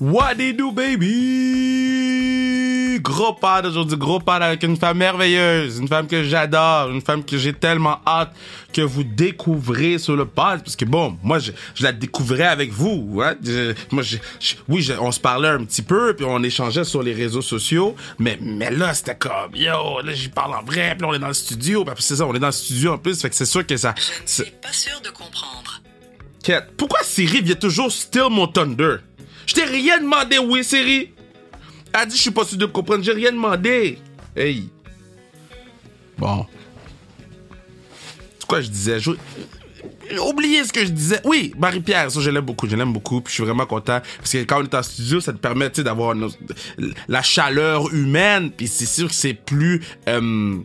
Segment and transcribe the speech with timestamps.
[0.00, 1.78] What they do, baby?
[3.02, 7.22] Gros pod aujourd'hui, gros pod avec une femme merveilleuse, une femme que j'adore, une femme
[7.24, 8.34] que j'ai tellement hâte
[8.72, 10.62] que vous découvrez sur le pod.
[10.64, 13.20] Parce que bon, moi, je, je la découvrais avec vous.
[13.22, 13.34] Hein?
[13.44, 14.16] Je- moi, je,
[14.68, 17.94] oui, on se parlait un petit peu, puis on échangeait sur les réseaux sociaux.
[18.18, 21.28] Mais, mais là, c'était comme, yo, là, j'y parle en vrai, puis on est dans
[21.28, 21.84] le studio.
[21.84, 23.76] Puis c'est ça, on est dans le studio en plus, fait que c'est sûr que
[23.76, 23.94] ça...
[23.98, 25.82] Je ne suis pas sûr de comprendre.
[26.76, 28.96] Pourquoi Siri vient toujours steal mon Thunder?
[29.50, 31.10] Je t'ai rien demandé, oui, Siri.
[31.92, 33.98] Elle dit, je suis pas sûr de comprendre, j'ai rien demandé.
[34.36, 34.68] Hey.
[36.16, 36.46] Bon.
[38.38, 39.00] C'est quoi je disais?
[39.00, 39.10] Je-
[40.20, 41.20] oublié ce que je disais.
[41.24, 42.68] Oui, Marie-Pierre, ça, je l'aime beaucoup.
[42.68, 43.22] Je l'aime beaucoup.
[43.22, 44.00] Puis je suis vraiment content.
[44.18, 46.14] Parce que quand on est en studio, ça te permet, d'avoir
[47.08, 48.52] la chaleur humaine.
[48.52, 49.82] Puis c'est sûr que c'est plus...
[50.08, 50.58] euh,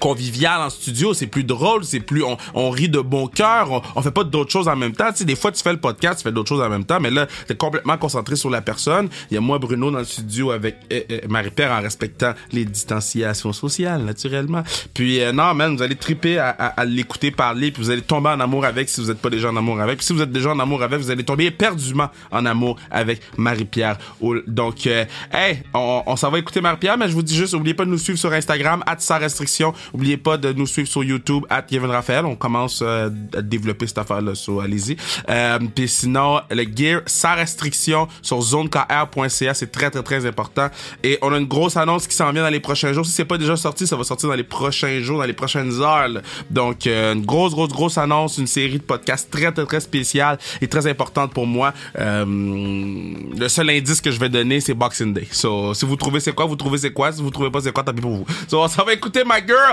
[0.00, 3.82] convivial en studio, c'est plus drôle, c'est plus on, on rit de bon cœur, on,
[3.96, 5.10] on fait pas d'autres choses en même temps.
[5.10, 7.00] Tu sais, des fois tu fais le podcast, tu fais d'autres choses en même temps,
[7.00, 9.08] mais là t'es complètement concentré sur la personne.
[9.30, 12.64] Il y a moi Bruno dans le studio avec euh, euh, Marie-Pierre en respectant les
[12.64, 14.62] distanciations sociales naturellement.
[14.94, 18.02] Puis euh, non man, vous allez triper à, à- à l'écouter parler, puis vous allez
[18.02, 20.02] tomber en amour avec si vous êtes pas déjà en amour avec.
[20.02, 23.98] Si vous êtes déjà en amour avec, vous allez tomber éperdument en amour avec Marie-Pierre.
[24.46, 27.74] Donc euh, hey, on, on s'en va écouter Marie-Pierre, mais je vous dis juste, oubliez
[27.74, 29.72] pas de nous suivre sur Instagram, sans restriction.
[29.92, 32.24] Oubliez pas de nous suivre sur YouTube, at Kevin Raphaël.
[32.26, 34.96] On commence euh, à développer cette affaire-là, so allez-y.
[35.28, 40.68] Euh, Puis sinon, le gear sans restriction sur zonekr.ca, c'est très, très, très important.
[41.02, 43.06] Et on a une grosse annonce qui s'en vient dans les prochains jours.
[43.06, 45.72] Si c'est pas déjà sorti, ça va sortir dans les prochains jours, dans les prochaines
[45.80, 46.08] heures.
[46.08, 46.20] là.
[46.50, 50.38] Donc, euh, une grosse, grosse, grosse annonce, une série de podcasts très, très, très spéciale
[50.60, 51.72] et très importante pour moi.
[51.98, 55.26] Euh, le seul indice que je vais donner, c'est Boxing Day.
[55.30, 57.12] So, si vous trouvez c'est quoi, vous trouvez c'est quoi.
[57.12, 58.26] Si vous trouvez pas c'est quoi, tant pis pour vous.
[58.48, 59.67] So, ça va écouter ma girl.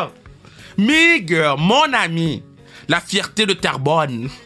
[0.78, 2.44] Me girl, mon ami.
[2.88, 4.30] La fierté de Terrebonne.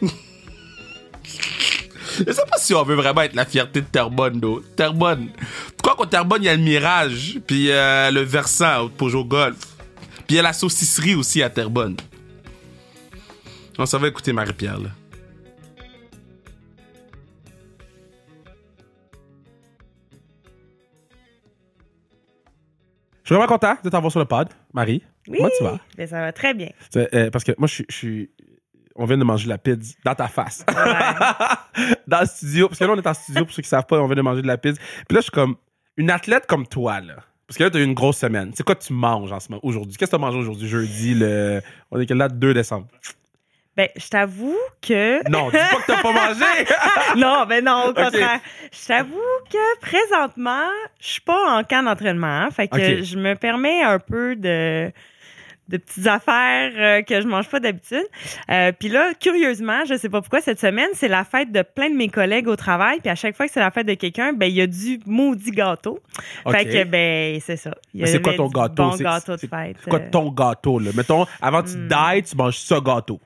[2.26, 4.60] Je sais pas si on veut vraiment être la fierté de Terrebonne, though.
[4.76, 5.30] Terrebonne.
[5.76, 9.24] Pourquoi qu'au Terrebonne, il y a le Mirage, puis euh, le Versant pour jouer au
[9.24, 9.58] golf?
[10.26, 11.96] Puis il y a la saucisserie aussi à Terrebonne.
[13.78, 14.78] On s'en va écouter Marie-Pierre.
[23.22, 25.02] Je suis vraiment content de t'avoir sur le pod, Marie.
[25.28, 25.78] Oui, Comment tu vas?
[25.96, 26.68] ben, ça va très bien.
[26.96, 28.30] Euh, parce que moi, je suis-.
[28.96, 30.64] On vient de manger de la pizza dans ta face.
[32.06, 32.68] dans le studio.
[32.68, 34.22] Parce que là, on est en studio, pour ceux qui savent pas, on vient de
[34.22, 34.80] manger de la pizza.
[35.08, 35.56] Puis là, je suis comme.
[35.96, 37.16] Une athlète comme toi, là.
[37.46, 38.52] Parce que là, t'as eu une grosse semaine.
[38.54, 39.96] C'est quoi tu manges en ce moment, aujourd'hui?
[39.96, 41.60] Qu'est-ce que t'as mangé aujourd'hui, jeudi, le.
[41.90, 42.38] On est quelle date?
[42.38, 42.86] 2 décembre.
[43.76, 45.28] Ben, je t'avoue que.
[45.30, 46.66] Non, dis pas que t'as pas mangé!
[47.16, 48.40] non, ben non, au contraire.
[48.72, 49.20] Je t'avoue
[49.50, 50.68] que présentement,
[51.00, 52.26] je suis pas en camp d'entraînement.
[52.26, 52.50] hein.
[52.50, 54.90] fait que je me permets un peu de
[55.70, 58.04] de petites affaires euh, que je mange pas d'habitude.
[58.50, 61.88] Euh, puis là, curieusement, je sais pas pourquoi cette semaine, c'est la fête de plein
[61.88, 62.98] de mes collègues au travail.
[63.00, 65.00] Puis à chaque fois que c'est la fête de quelqu'un, ben il y a du
[65.06, 66.00] maudit gâteau.
[66.44, 66.56] Ok.
[66.56, 67.70] Fait que ben c'est ça.
[68.04, 68.90] C'est quoi ton gâteau?
[68.90, 69.76] Bon gâteau de fête.
[69.82, 70.90] C'est quoi euh, ton gâteau, là?
[70.94, 73.20] Mettons, avant que tu dies, tu manges ça gâteau.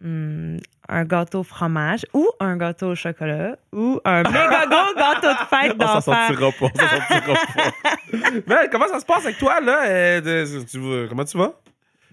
[0.00, 0.58] Hmm,
[0.88, 5.46] un gâteau au fromage ou un gâteau au chocolat ou un méga gros gâteau de
[5.48, 6.02] fête d'enfer.
[6.02, 6.68] sortira pas.
[6.74, 8.40] S'en sortira pas.
[8.46, 9.86] Mais comment ça se passe avec toi, là?
[9.86, 11.54] Euh, tu comment tu vas?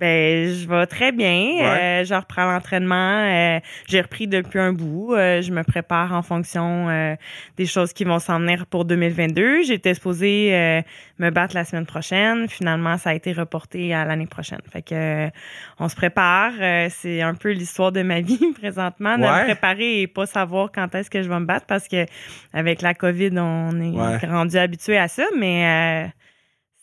[0.01, 1.29] Ben, je vais très bien.
[1.29, 2.01] Ouais.
[2.01, 3.19] Euh, je reprends l'entraînement.
[3.23, 5.13] Euh, J'ai repris depuis un bout.
[5.13, 7.15] Euh, je me prépare en fonction euh,
[7.55, 9.61] des choses qui vont s'en venir pour 2022.
[9.61, 10.81] J'étais supposée euh,
[11.19, 12.47] me battre la semaine prochaine.
[12.49, 14.57] Finalement, ça a été reporté à l'année prochaine.
[14.73, 15.29] Fait que euh,
[15.77, 16.53] on se prépare.
[16.59, 19.41] Euh, C'est un peu l'histoire de ma vie présentement, de Ouais.
[19.41, 22.07] me préparer et pas savoir quand est-ce que je vais me battre parce que
[22.53, 24.17] avec la COVID, on est Ouais.
[24.27, 25.25] rendu habitué à ça.
[25.37, 26.09] Mais euh,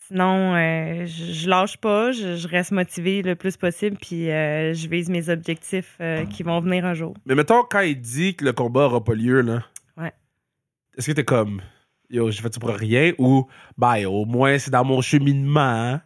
[0.09, 4.73] Sinon, euh, je, je lâche pas, je, je reste motivée le plus possible, puis euh,
[4.73, 7.13] je vise mes objectifs euh, qui vont venir un jour.
[7.27, 9.65] Mais mettons, quand il dit que le combat aura pas lieu, là.
[9.99, 10.13] Ouais.
[10.97, 11.61] Est-ce que t'es comme.
[12.09, 13.13] Yo, j'ai fait ça pour rien?
[13.19, 13.47] Ou.
[13.77, 16.01] Ben, au moins, c'est dans mon cheminement, hein?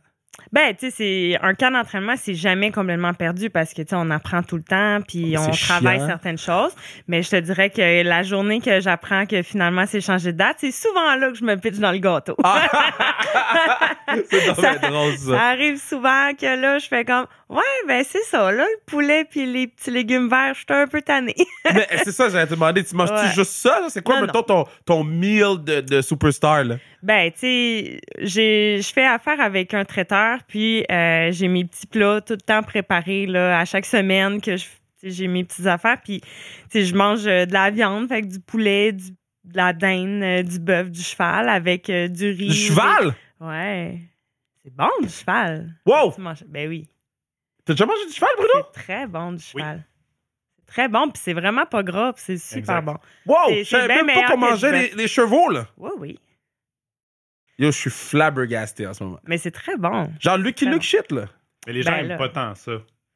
[0.51, 3.97] Ben, tu sais, c'est un camp d'entraînement, c'est jamais complètement perdu parce que tu sais,
[3.99, 6.07] on apprend tout le temps, puis Mais on travaille chiant.
[6.07, 6.73] certaines choses.
[7.07, 10.57] Mais je te dirais que la journée que j'apprends que finalement c'est changé de date,
[10.61, 12.37] c'est souvent là que je me pitche dans le gâteau.
[12.45, 12.67] Ah!
[14.57, 15.41] Ça- drôle, Ça ça.
[15.43, 19.47] arrive souvent que là, je fais comme, ouais, ben c'est ça, là, le poulet puis
[19.47, 21.35] les petits légumes verts, je suis un peu tannée.
[21.75, 23.33] Mais c'est ça, j'allais te demander, tu manges-tu Ouais.
[23.35, 23.81] juste ça?
[23.89, 26.77] C'est quoi, Non, mettons, ton, ton meal de, de superstar, là?
[27.03, 31.87] Ben, tu sais, j'ai- je fais affaire avec un traiteur, puis euh, j'ai mes petits
[31.89, 34.55] plats tout le temps préparés là, à chaque semaine que
[35.03, 36.29] j'ai mes petites affaires, puis tu
[36.71, 40.23] sais, je mange euh, de la viande, fait que du poulet, du, de la dinde,
[40.23, 42.47] euh, du bœuf, du cheval avec euh, du riz.
[42.49, 43.15] Du cheval?
[43.41, 43.99] Ouais.
[44.65, 45.75] C'est bon, du cheval.
[45.85, 46.15] Wow!
[46.19, 46.89] Manges- Ben oui.
[47.65, 48.67] T'as déjà mangé du cheval, Bruno?
[48.73, 49.85] C'est très bon, du cheval.
[50.69, 52.83] Très bon, puis c'est vraiment pas gras, c'est super Exact.
[52.85, 52.97] bon.
[53.27, 53.37] Wow!
[53.49, 55.67] C'est- Je savais même pas qu'on mangeait le les, les chevaux, là.
[55.77, 56.19] Oui, oui.
[57.63, 59.21] Yo, je suis flabbergasté en ce moment.
[59.25, 60.11] Mais c'est très bon.
[60.21, 61.27] Genre Lucky Luke shit, là.
[61.67, 62.17] Mais les gens Ben aiment là.
[62.17, 62.73] pas tant ça.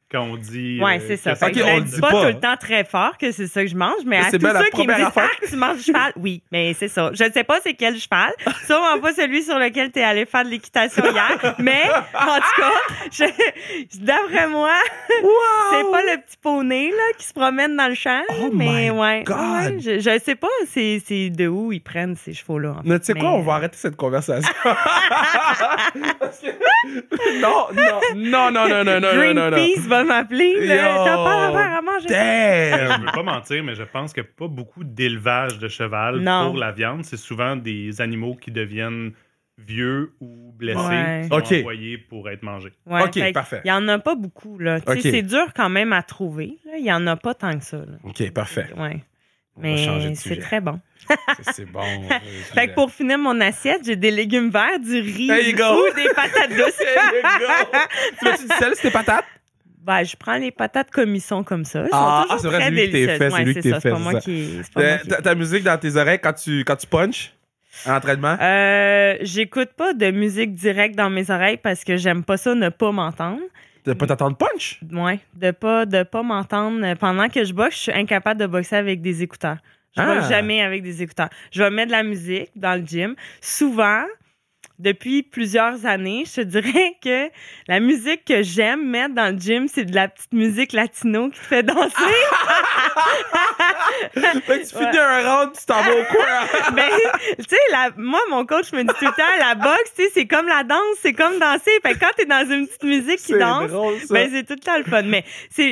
[0.09, 0.81] Quand on dit.
[0.81, 1.35] Euh, c'est ça.
[1.35, 2.21] Fait que Ok, je on le dit pas, pas.
[2.23, 4.47] tout le temps très fort que c'est ça que je mange, mais à c'est tous
[4.47, 5.29] bien ceux qui me disent affaire.
[5.33, 7.11] Ah, tu manges cheval, oui, mais c'est ça.
[7.13, 8.33] Je ne sais pas c'est quel cheval,
[8.67, 11.83] sûrement pas celui sur lequel tu es allé faire de l'équitation hier, mais
[12.15, 12.73] en tout cas,
[13.11, 14.75] je- d'après moi,
[15.09, 18.91] c'est pas le petit poney là, qui se promène dans le champ, Oh mais my
[18.91, 19.37] ouais, God.
[19.37, 22.71] ouais, je, je sais pas c'est c'est de où ils prennent ces chevaux-là.
[22.79, 24.53] en Mais tu sais quoi, on va arrêter cette conversation.
[27.41, 29.57] Non, non, non, non, non, non, non, non, non,
[29.99, 30.05] non.
[30.05, 32.07] Greenpeace va m'appeler, T'as pas d'affaire à manger.
[32.09, 33.01] Je Damn!
[33.07, 36.51] veux pas mentir, mais je pense qu'il n'y a pas beaucoup d'élevage de cheval Non.
[36.51, 37.05] pour la viande.
[37.05, 39.13] C'est souvent des animaux qui deviennent
[39.59, 41.23] vieux ou blessés Ouais.
[41.23, 42.73] qui sont envoyés pour être mangés.
[42.87, 43.63] Ouais, Ok, parfait.
[43.65, 44.79] Il y en a pas beaucoup, là.
[45.01, 46.59] C'est dur quand même à trouver.
[46.79, 47.79] Il y en a pas tant que ça.
[47.79, 47.97] là.
[48.05, 48.67] Ok, parfait.
[48.77, 49.03] Ouais.
[49.59, 50.79] Mais c'est très bon.
[51.41, 51.81] C'est- bon.
[52.53, 56.51] Fait que pour finir mon assiette, j'ai des légumes verts, du riz ou des patates
[56.51, 56.77] douces.
[58.19, 59.25] tu mets-tu du sel sur tes patates?
[59.87, 61.81] Ben, je prends les patates comme ils sont comme ça.
[61.81, 63.91] Elles sont Ah, ah, c'est vrai, c'est lui qui fait, c'est lui qui fait, C'est
[63.91, 64.59] pas moi qui.
[64.59, 67.33] Euh, moi qui- ta, musique dans tes oreilles quand tu, quand tu punches
[67.87, 68.37] en entraînement?
[68.41, 72.69] Euh, J'écoute pas de musique directe dans mes oreilles parce que j'aime pas ça ne
[72.69, 73.41] pas m'entendre.
[73.85, 74.81] De pas t'entendre punch?
[74.93, 78.75] Ouais, de pas de pas m'entendre pendant que je boxe, je suis incapable de boxer
[78.77, 79.59] avec des écouteurs.
[79.97, 80.15] Je Ah.
[80.17, 81.29] boxe jamais avec des écouteurs.
[81.53, 83.15] Je vais mettre de la musique dans le gym.
[83.41, 84.03] Souvent,
[84.79, 87.29] depuis plusieurs années, je te dirais que
[87.69, 91.39] la musique que j'aime mettre dans le gym, c'est de la petite musique latino qui
[91.41, 91.95] te fait danser.
[94.15, 94.85] Fait que tu Ouais.
[94.85, 96.73] finis un round, tu t'en vas au coin.
[96.75, 96.89] Ben,
[97.39, 97.57] tu sais,
[97.97, 100.65] moi, mon coach me dit tout le temps, la boxe, tu sais, c'est comme la
[100.65, 101.71] danse, c'est comme danser.
[101.83, 104.15] Fait que quand t'es dans une petite musique qui danse, drôle, ça.
[104.15, 105.03] ben, c'est tout le temps le fun.
[105.03, 105.25] Mais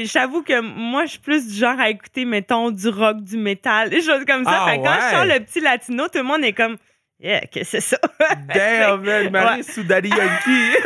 [0.05, 3.91] j'avoue que moi, je suis plus du genre à écouter, mettons, du rock, du métal,
[3.91, 4.63] des choses comme ça.
[4.67, 6.77] Ah, fait que quand je sors le petit latino, tout le monde est comme,
[7.25, 7.99] yeah, que c'est ça?
[8.55, 9.63] Damn, man, Marie Ouais.
[9.63, 10.77] sous Daddy Yankee.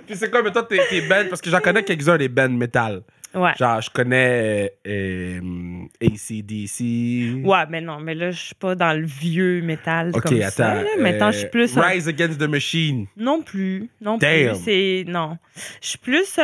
[0.06, 1.24] Puis c'est quoi, mettons, tes, tes bands?
[1.28, 3.02] Parce que j'en connais quelques-uns des bands métal.
[3.34, 3.52] Ouais.
[3.58, 7.44] Genre, je connais euh, euh, ACDC.
[7.44, 10.50] Ouais, mais non, mais là, je suis pas dans le vieux métal Ok, comme attends.
[10.50, 10.74] ça.
[10.82, 10.88] là.
[10.98, 11.76] Mettons, je suis plus...
[11.76, 13.06] euh, en- Rise Against the Machine.
[13.18, 13.90] Non plus.
[14.00, 14.52] Non Damn.
[14.54, 14.64] plus.
[14.64, 15.04] C'est.
[15.06, 15.36] Non.
[15.82, 16.38] Je suis plus.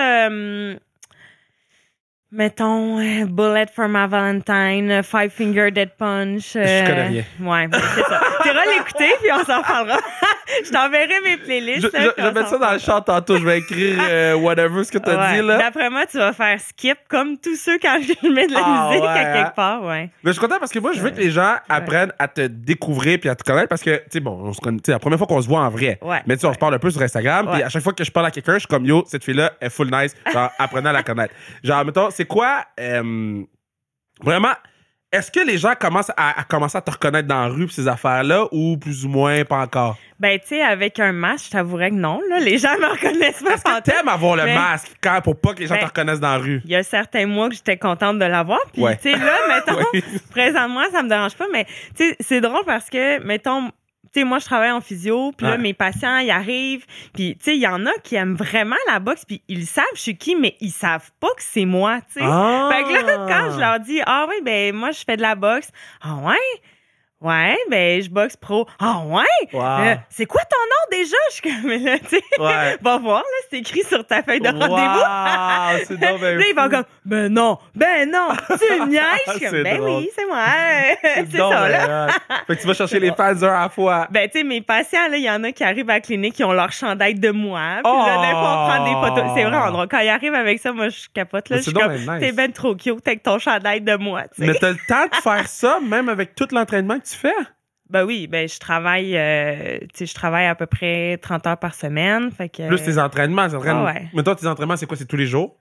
[2.34, 6.56] Mettons, euh, Bullet for my Valentine, euh, Five Finger Dead Punch.
[6.56, 7.24] euh, Je connais rien.
[7.40, 8.20] Ouais, c'est ça.
[8.42, 9.98] Tu iras l'écouter, puis on s'en parlera.
[10.64, 11.82] je t'enverrai mes playlists.
[11.82, 13.36] Je, vais mettre s'en ça dans le chat tantôt.
[13.36, 15.40] Je vais écrire euh, whatever ce que t'as Ouais.
[15.40, 15.58] dit, là.
[15.58, 18.88] D'après moi, tu vas faire skip comme tous ceux quand je mets de la Ah,
[18.88, 19.32] musique ouais, à hein?
[19.44, 20.10] quelque part, ouais.
[20.22, 22.42] Mais je suis content parce que moi, je veux que les gens apprennent à te
[22.46, 24.98] découvrir puis à te connaître parce que, tu sais, bon, on se connaît, tu la
[24.98, 25.98] première fois qu'on se voit en vrai.
[26.26, 27.48] Mais tu sais, on se parle un peu sur Instagram.
[27.52, 29.52] Puis à chaque fois que je parle à quelqu'un, je suis comme, yo, cette fille-là
[29.60, 30.14] est full nice.
[30.32, 31.34] Genre, apprenez à la connaître.
[31.62, 33.42] Genre, mettons, c'est quoi, euh,
[34.22, 34.52] vraiment,
[35.14, 37.86] est-ce que les gens commencent à, à commencer à te reconnaître dans la rue ces
[37.88, 39.96] affaires-là ou plus ou moins pas encore?
[40.20, 42.38] Ben, tu sais, avec un masque, je t'avouerais que non, là.
[42.38, 43.54] Les gens me reconnaissent pas.
[43.54, 45.86] Est-ce que t'aimes avoir le Mais- masque quand, pour pas que les gens Ben- te
[45.86, 46.62] reconnaissent dans la rue?
[46.64, 48.60] Il y a certains mois que j'étais contente de l'avoir.
[48.72, 48.96] Puis, Ouais.
[48.96, 50.02] tu sais, là, mettons, Oui.
[50.30, 51.64] présentement, ça me dérange pas, mais,
[51.96, 53.70] tu sais, c'est drôle parce que, mettons,
[54.14, 55.58] tu sais, moi, je travaille en physio, puis là, Ouais.
[55.58, 59.00] mes patients, ils arrivent, puis, tu sais, il y en a qui aiment vraiment la
[59.00, 62.20] boxe, puis ils savent je suis qui, mais ils savent pas que c'est moi, tu
[62.20, 62.20] sais.
[62.22, 62.70] Ah!
[62.72, 65.34] Fait que là, quand je leur dis, ah oui, ben, moi, je fais de la
[65.34, 65.68] boxe.
[66.00, 66.36] Ah ouais?
[67.24, 68.66] Ouais, ben, je boxe pro.
[68.78, 69.24] Ah ouais?
[69.54, 69.62] Wow.
[69.62, 71.16] Euh, c'est quoi ton nom déjà?
[71.30, 72.76] Je suis comme, là, tu sais, Ouais.
[72.82, 74.68] va voir, là, c'est écrit sur ta feuille de rendez-vous.
[74.68, 79.40] Wow, c'est donc ben Là, ils vont comme, ben non, ben non, tu me niaises?
[79.50, 79.90] Comme, ben drôle.
[79.90, 80.44] oui, c'est moi.
[81.02, 82.06] c'est ça, là.
[82.46, 84.06] Fait que tu vas chercher les fans un à la fois.
[84.10, 86.34] Ben, tu sais, mes patients, là, il y en a qui arrivent à la clinique,
[86.34, 87.80] qui ont leur chandail de moi.
[87.82, 89.30] Puis là, des fois, on prend des photos.
[89.34, 89.88] C'est vraiment drôle.
[89.88, 91.56] Quand ils arrivent avec ça, moi, je capote, là.
[91.56, 92.20] Je suis donc comme, ben nice.
[92.20, 94.46] t'es ben trop cute avec ton chandail de moi, tu sais.
[94.46, 97.32] Mais t'as le temps de faire ça, même avec tout l'entraînement que tu fais?
[97.90, 101.58] Ben oui, ben, je travaille, euh, tu sais, je travaille à peu près 30 heures
[101.58, 102.30] par semaine.
[102.30, 103.42] Fait que, Plus tes entraînements.
[103.42, 103.86] entraînements.
[103.86, 104.22] ah ouais.
[104.22, 104.96] Toi, tes entraînements, c'est quoi?
[104.96, 105.58] C'est tous les jours?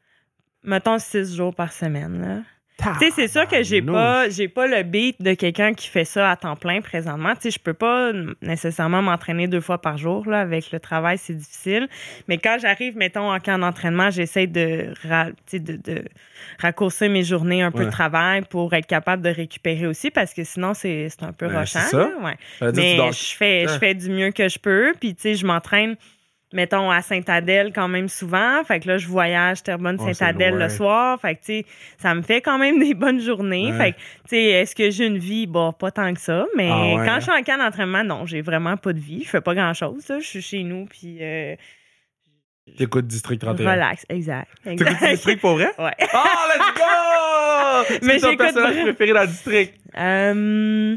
[0.65, 2.41] mettons 6 jours par semaine, là.
[2.79, 6.05] Tu sais, c'est sûr que j'ai pas, j'ai pas le beat de quelqu'un qui fait
[6.05, 7.33] ça à temps plein présentement.
[7.35, 8.11] Tu sais, je peux pas
[8.41, 10.41] nécessairement m'entraîner deux fois par jour, là.
[10.41, 11.87] Avec le travail, c'est difficile.
[12.27, 16.03] Mais quand j'arrive, mettons, en camp d'entraînement, j'essaie de, ra- tu sais, de, de
[16.59, 17.85] raccourcir mes journées un peu Ouais.
[17.85, 21.59] de travail pour être capable de récupérer aussi parce que sinon, c'est, un peu Ben,
[21.59, 21.79] rochant.
[21.79, 21.97] ça.
[21.97, 22.71] là, ouais.
[22.75, 23.79] Mais je fais, je Ouais.
[23.79, 24.93] fais du mieux que je peux.
[24.99, 25.95] Puis, tu sais, je m'entraîne,
[26.53, 28.63] mettons, à Sainte-Adèle quand même souvent.
[28.63, 31.19] Fait que là, je voyage Terrebonne-Sainte-Adèle c'est le soir.
[31.19, 31.65] Fait que, tu sais,
[31.97, 33.71] ça me fait quand même des bonnes journées.
[33.71, 33.77] Ouais.
[33.77, 35.47] Fait que, tu sais, est-ce que j'ai une vie?
[35.47, 36.45] Bon, pas tant que ça.
[36.55, 37.19] Mais Ah ouais, quand hein?
[37.19, 39.23] je suis en camp d'entraînement, non, j'ai vraiment pas de vie.
[39.23, 40.05] Je fais pas grand-chose.
[40.07, 41.55] Je suis chez nous, puis euh,
[42.77, 43.71] T'écoutes District 31.
[43.71, 44.05] relax.
[44.09, 44.47] Exact.
[44.63, 45.09] T'écoutes exact.
[45.11, 45.71] District pour vrai?
[45.77, 45.91] Ouais.
[46.13, 46.17] Oh,
[46.47, 46.83] let's go!
[48.01, 49.73] C'est Mais ton personnage préféré dans le district.
[49.97, 50.95] Euh,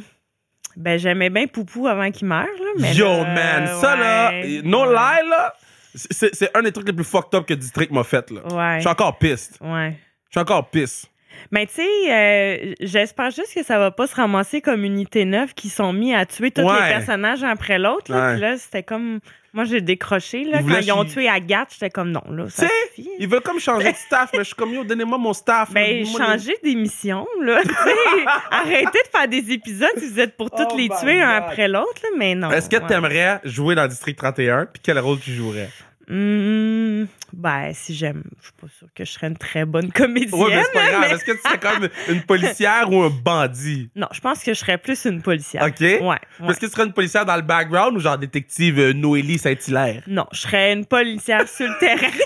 [0.76, 2.44] ben, j'aimais bien Poupou avant qu'il meure.
[2.44, 5.54] Là, mais Yo, là, man, ça là, ouais, no ouais, lie là,
[5.94, 8.42] c'est c'est un des trucs les plus fucked up que District m'a fait là.
[8.46, 8.76] Ouais.
[8.76, 9.58] Je suis encore piste.
[9.60, 9.98] Ouais.
[10.28, 11.10] Je suis encore piste.
[11.50, 15.54] Mais tu sais, euh, j'espère juste que ça va pas se ramasser comme unité 9
[15.54, 16.72] qui sont mis à tuer tous Ouais.
[16.88, 18.10] les personnages un après l'autre.
[18.12, 18.26] là.
[18.28, 18.32] Ouais.
[18.34, 19.20] Puis là, c'était comme.
[19.52, 20.44] Moi, j'ai décroché.
[20.44, 22.44] Là, Ils voulaient quand ils ont tué Agathe, j'étais comme non, là.
[22.50, 23.10] Ça Tu sais, suffit.
[23.18, 25.72] Ils veulent comme changer de staff, mais je suis comme yo, donnez-moi mon staff.
[25.72, 27.60] Ben, Donnez-moi changer d'émission, là.
[27.62, 30.96] Tu sais, Arrêtez de faire des épisodes si vous êtes pour toutes Oh les my
[31.00, 31.48] tuer un God.
[31.48, 32.50] après l'autre, là, mais non.
[32.50, 32.86] Est-ce que ouais.
[32.86, 35.70] t'aimerais jouer dans District 31 puis quel rôle tu jouerais?
[36.08, 40.40] Hmm, ben, si j'aime, je suis pas sûre que je serais une très bonne comédienne.
[40.40, 41.00] Ouais, mais c'est pas grave.
[41.08, 43.90] mais- Est-ce que tu serais comme une policière ou un bandit?
[43.96, 45.64] Non, je pense que je serais plus une policière.
[45.64, 45.80] OK?
[45.80, 46.00] Ouais.
[46.00, 46.18] ouais.
[46.48, 50.02] Est-ce que tu serais une policière dans le background ou genre détective euh, Noélie Saint-Hilaire?
[50.06, 52.06] Non, je serais une policière sur le terrain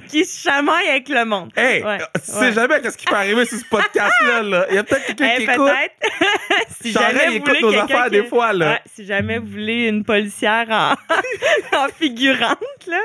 [0.08, 1.50] qui se chamaille avec le monde.
[1.56, 2.38] Hey, Ouais, euh, tu ouais.
[2.38, 4.42] sais jamais qu'est-ce qui peut arriver sur ce podcast-là.
[4.42, 4.66] Là.
[4.70, 5.56] Il y a peut-être quelqu'un Eh, qui écoute.
[5.66, 6.66] peut-être.
[6.80, 8.70] si jamais écoute nos affaires qui- des fois, là.
[8.72, 10.92] Ouais, si jamais vous voulez une policière en,
[11.76, 13.00] en figurante, là,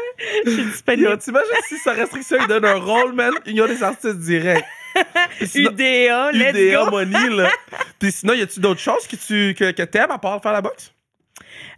[0.45, 1.17] je suis disponible.
[1.17, 3.33] T'imagines si sa restriction il donne un rôle, man?
[3.45, 4.63] Il y a des artistes directs.
[5.43, 6.91] Sinon- UDA, let's UDA go.
[6.91, 7.49] money, là.
[7.99, 10.61] Puis sinon, y a-tu d'autres choses que tu que, que t'aimes à part faire la
[10.61, 10.92] boxe?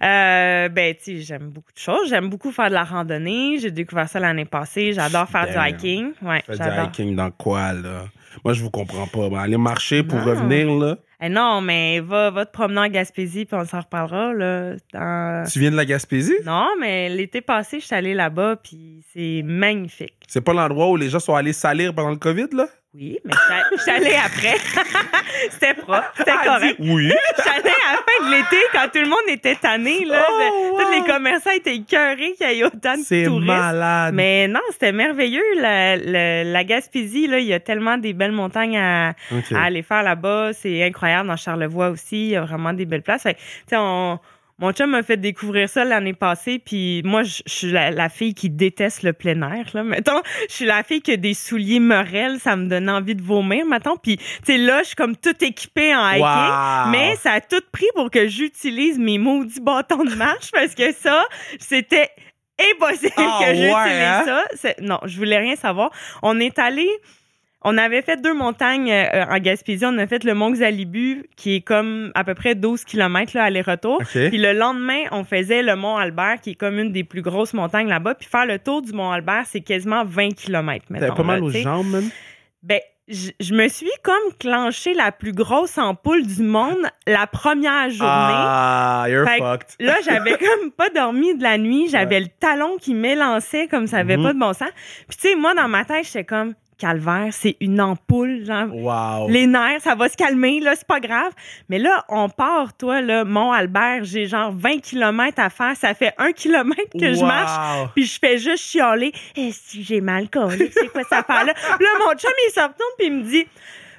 [0.04, 2.10] Euh, ben, tu sais, j'aime beaucoup de choses.
[2.10, 3.58] J'aime beaucoup faire de la randonnée.
[3.60, 4.94] J'ai découvert ça l'année passée.
[4.94, 5.64] J'adore faire Damn.
[5.64, 6.12] du hiking.
[6.22, 8.06] Ouais, Fais du hiking dans quoi, là?
[8.44, 9.30] Moi, je vous comprends pas.
[9.30, 10.26] Ben, aller marcher pour Non.
[10.26, 10.98] revenir, là.
[11.22, 14.74] Eh non, mais va, va te promener en Gaspésie, puis on s'en reparlera, là.
[14.94, 16.36] Dans- Tu viens de la Gaspésie?
[16.46, 20.14] Non, mais l'été passé, je suis allée là-bas, puis c'est magnifique.
[20.28, 22.68] C'est pas l'endroit où les gens sont allés salir pendant le COVID, là?
[22.98, 23.34] Oui, mais
[23.92, 24.56] allée après.
[25.50, 26.76] C'était propre, c'était correct.
[26.80, 27.12] Oui.
[27.46, 30.26] Allée à la fin de l'été, quand tout le monde était tanné, là.
[30.30, 30.80] Oh, wow.
[30.82, 33.46] Tous les commerçants étaient écœurés qu'il y ait autant de C'est touristes.
[33.48, 34.14] malade.
[34.14, 35.44] Mais non, c'était merveilleux.
[35.58, 39.84] La, la- la Gaspésie, là, il y a tellement des belles montagnes à, à aller
[39.84, 40.54] faire là-bas.
[40.54, 41.28] C'est incroyable.
[41.28, 43.24] Dans Charlevoix aussi, il y a vraiment des belles places.
[43.24, 44.20] Fait que, tu sais, on-
[44.58, 48.10] mon chum m'a fait découvrir ça l'année passée, puis moi, je je suis la, la
[48.10, 49.84] fille qui déteste le plein air, là.
[49.84, 53.22] Mettons, je suis la fille qui a des souliers morels, ça me donne envie de
[53.22, 53.98] vomir, mettons.
[53.98, 56.22] Puis, tu sais, là, je suis comme toute équipée en hiking.
[56.22, 56.92] Wow.
[56.92, 60.92] Mais ça a tout pris pour que j'utilise mes maudits bâtons de marche parce que
[60.94, 61.26] ça,
[61.60, 62.10] c'était
[62.74, 64.26] impossible Ah, que j'utilise ouais, hein?
[64.56, 64.70] ça.
[64.82, 65.92] Non, je voulais rien savoir.
[66.24, 66.88] On est allé.
[67.68, 69.86] On avait fait deux montagnes euh, en Gaspésie.
[69.86, 73.96] On a fait le Mont Xalibu, qui est comme à peu près 12 km aller-retour.
[74.02, 74.12] OK.
[74.30, 77.54] Puis le lendemain, on faisait le Mont Albert, qui est comme une des plus grosses
[77.54, 78.14] montagnes là-bas.
[78.16, 80.86] Puis faire le tour du Mont Albert, c'est quasiment 20 km.
[80.94, 82.10] T'avais pas mal aux jambes, man?
[82.62, 87.90] Ben, je je me suis comme clenché la plus grosse ampoule du monde la première
[87.92, 88.08] journée.
[88.10, 89.68] Ah, you're Fait fucked.
[89.80, 91.88] Là, j'avais comme pas dormi de la nuit.
[91.90, 94.24] J'avais le talon qui m'élançait comme ça avait Mhm.
[94.24, 94.70] pas de bon sens.
[95.08, 98.68] Puis, tu sais, moi, dans ma tête, j'étais comme, calvaire, c'est une ampoule, genre.
[98.74, 99.30] Wow.
[99.30, 101.32] Les nerfs, ça va se calmer, là, c'est pas grave.
[101.70, 105.76] Mais là, on part, toi, là, Mont-Albert, j'ai genre 20 km à faire.
[105.76, 107.90] Ça fait un kilomètre que je marche.
[107.96, 109.12] Puis je fais juste chialer.
[109.36, 111.54] Eh, si j'ai mal collé, c'est quoi cette affaire-là?
[111.54, 113.48] Là, mon chum, il se retourne puis il me dit,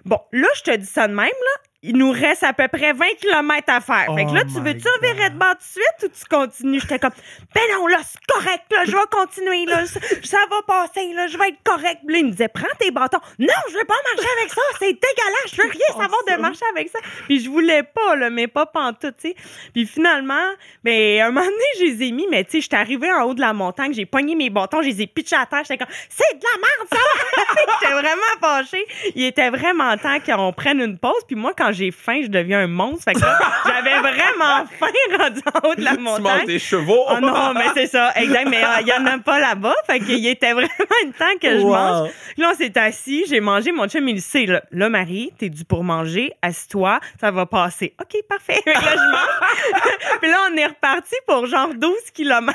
[0.04, 1.62] bon, là, je te dis ça de même, là.
[1.86, 4.14] Il nous reste à peu près 20 km à faire.
[4.14, 6.80] fait que là, Oh tu veux-tu virer de bord tout de suite ou tu continues?
[6.80, 7.12] J'étais comme,
[7.54, 11.26] ben non, là, c'est correct, là, je vais continuer, là, ça, ça va passer, là,
[11.26, 12.00] je vais être correct.
[12.04, 13.18] Puis là, il me disait, prends tes bâtons.
[13.38, 16.64] Non, je veux pas marcher avec ça, c'est dégueulasse, je veux rien savoir de marcher
[16.72, 16.98] avec ça.
[17.26, 19.36] Puis je voulais pas, là, mais pas pantoute, tu sais.
[19.72, 20.52] Puis finalement,
[20.84, 23.34] ben, un moment donné, je les ai mis, mais tu sais, j'étais arrivée en haut
[23.34, 25.94] de la montagne, j'ai pogné mes bâtons, je les ai pitchés à terre, j'étais comme,
[26.08, 27.76] c'est de la merde, ça!
[27.80, 28.86] j'étais vraiment fâchée.
[29.14, 32.60] Il était vraiment temps qu'on prenne une pause, puis moi, quand j'ai faim, je deviens
[32.60, 33.04] un monstre.
[33.04, 34.86] Fait que là, j'avais vraiment faim
[35.18, 36.46] rendu en haut de la Tu manges montagne.
[36.46, 37.04] des chevaux.
[37.08, 38.48] Oh non, mais c'est ça, exact.
[38.48, 39.74] Mais euh, il y en a pas là-bas.
[39.86, 40.68] Fait qu'il était vraiment
[41.04, 41.72] une temps que je Wow.
[41.72, 42.10] mange.
[42.38, 43.72] Là, on s'est assis, j'ai mangé.
[43.72, 44.46] Mon chum, il le sait.
[44.46, 46.32] Là, Là, Marie, t'es dû pour manger.
[46.42, 47.94] Assis-toi, ça va passer.
[48.00, 48.60] OK, parfait.
[48.66, 50.18] Là, je mange.
[50.20, 52.52] Puis là, on est reparti pour genre 12 km,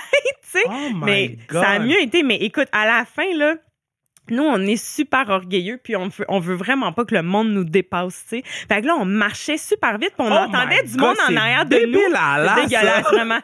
[0.51, 0.63] tu sais.
[0.67, 0.71] Oh
[1.03, 1.63] mais God.
[1.63, 2.23] ça a mieux été.
[2.23, 3.55] Mais écoute, à la fin, là,
[4.33, 7.49] nous, on est super orgueilleux, puis on veut, on veut vraiment pas que le monde
[7.49, 8.43] nous dépasse, tu sais.
[8.67, 11.35] Fait que là, on marchait super vite, puis on Oh entendait du God, monde en
[11.37, 11.99] arrière de nous.
[12.55, 13.39] C'est dégueulasse, vraiment.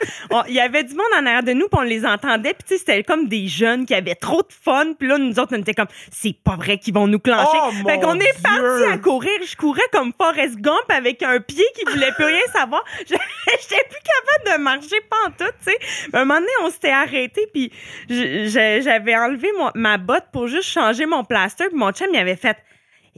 [0.48, 2.74] Il y avait du monde en arrière de nous, puis on les entendait, puis tu
[2.74, 5.60] sais, c'était comme des jeunes qui avaient trop de fun, puis là, nous autres, on
[5.60, 7.58] était comme, c'est pas vrai qu'ils vont nous clencher.
[7.62, 9.32] Oh, fait qu'on est parti à courir.
[9.50, 12.84] Je courais comme Forrest Gump avec un pied qui voulait plus rien savoir.
[13.08, 14.00] J'étais plus
[14.46, 15.78] capable de marcher pantoute, tu sais.
[16.14, 17.72] À un moment donné, on s'était arrêté, puis
[18.10, 22.36] j'avais enlevé mon- ma botte pour juste changer mon plaster, puis mon chum, il avait
[22.36, 22.58] fait...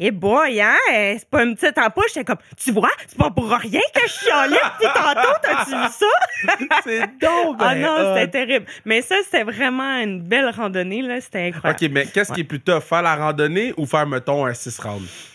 [0.02, 2.06] Eh boy, hein, euh, c'est pas une petite ampoule.
[2.08, 5.88] J'étais comme, tu vois, c'est pas pour rien que je chialais depuis tantôt, t'as-tu vu
[5.92, 6.76] ça?
[6.86, 8.16] C'est donc Ah non, hot.
[8.16, 8.66] c'était terrible.
[8.86, 11.20] Mais ça, c'était vraiment une belle randonnée, là.
[11.20, 11.84] C'était incroyable.
[11.84, 14.80] OK, mais qu'est-ce qui est plus tough, faire la randonnée ou faire, mettons, un 6
[14.80, 15.29] rounds?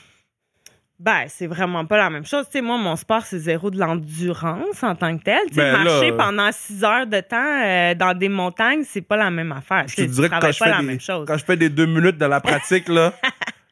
[1.01, 2.45] Ben, c'est vraiment pas la même chose.
[2.47, 5.41] Tu sais, moi, mon sport, c'est zéro de l'endurance en tant que tel.
[5.49, 9.01] Tu sais, Ben marcher euh, pendant six heures de temps euh, dans des montagnes, c'est
[9.03, 9.85] pas la même affaire.
[9.89, 11.27] Je Tu te dirais que quand je, pas fais la des, même chose.
[11.27, 13.13] quand je fais des deux minutes dans la pratique, là,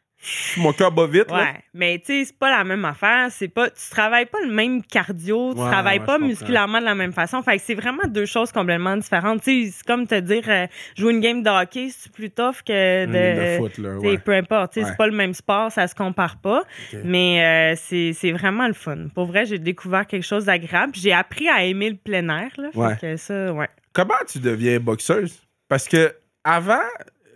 [0.57, 1.31] mon cœur bat vite.
[1.31, 1.37] là.
[1.37, 3.29] Ouais, mais tu sais, c'est pas la même affaire.
[3.31, 6.85] C'est pas, tu travailles pas le même cardio, tu Ouais, travailles ouais, pas musculairement de
[6.85, 7.43] la même façon.
[7.43, 9.43] Fait que c'est vraiment deux choses complètement différentes.
[9.43, 12.63] Tu sais, c'est comme te dire, euh, jouer une game de hockey, c'est plus tough
[12.67, 13.13] que de.
[13.13, 14.19] game de foot, là.
[14.25, 16.63] Peu importe, c'est pas le même sport, ça se compare pas.
[17.05, 17.77] Mais euh,
[18.13, 19.09] c'est vraiment le fun.
[19.15, 20.93] Pour vrai, j'ai découvert quelque chose d'agréable.
[20.95, 22.51] J'ai appris à aimer le plein air.
[22.59, 23.69] Là, Fait que ça, ouais.
[23.93, 25.43] Comment tu deviens boxeuse?
[25.69, 26.15] Parce que
[26.45, 26.81] avant,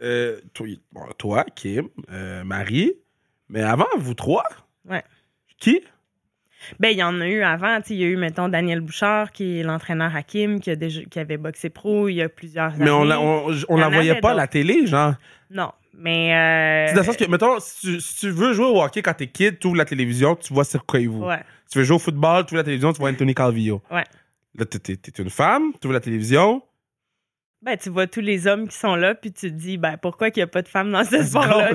[0.02, 2.92] euh, toi, bon, toi, Kim, euh, Marie,
[3.48, 4.44] mais avant, vous trois,
[4.88, 5.02] Ouais.
[5.58, 5.80] qui?
[6.80, 7.80] Ben, il y en a eu avant.
[7.80, 10.12] tu sais, Il y a eu, mettons, Daniel Bouchard, qui est l'entraîneur
[10.60, 12.84] qui, a déjà, qui avait boxé pro il y a plusieurs années.
[12.84, 14.42] Mais on la, on, on Il y la en voyait avait pas à d'autres.
[14.42, 15.14] la télé, genre.
[15.50, 16.34] Non, mais.
[16.34, 19.02] euh, C'est dans le sens que, mettons, si tu, si tu veux jouer au hockey
[19.02, 21.24] quand t'es kid, tu ouvres la télévision, tu vois Circo vous.
[21.24, 21.40] Ouais.
[21.70, 23.82] Tu veux jouer au football, tu ouvres la télévision, tu vois Anthony Calvillo.
[23.90, 24.04] Ouais.
[24.58, 26.62] Là, t'es, t'es- t'es une femme, tu ouvres la télévision.
[27.62, 30.30] Ben, tu vois tous les hommes qui sont là, puis tu te dis, ben, pourquoi
[30.30, 31.70] qu'il n'y a pas de femmes dans ce sport-là!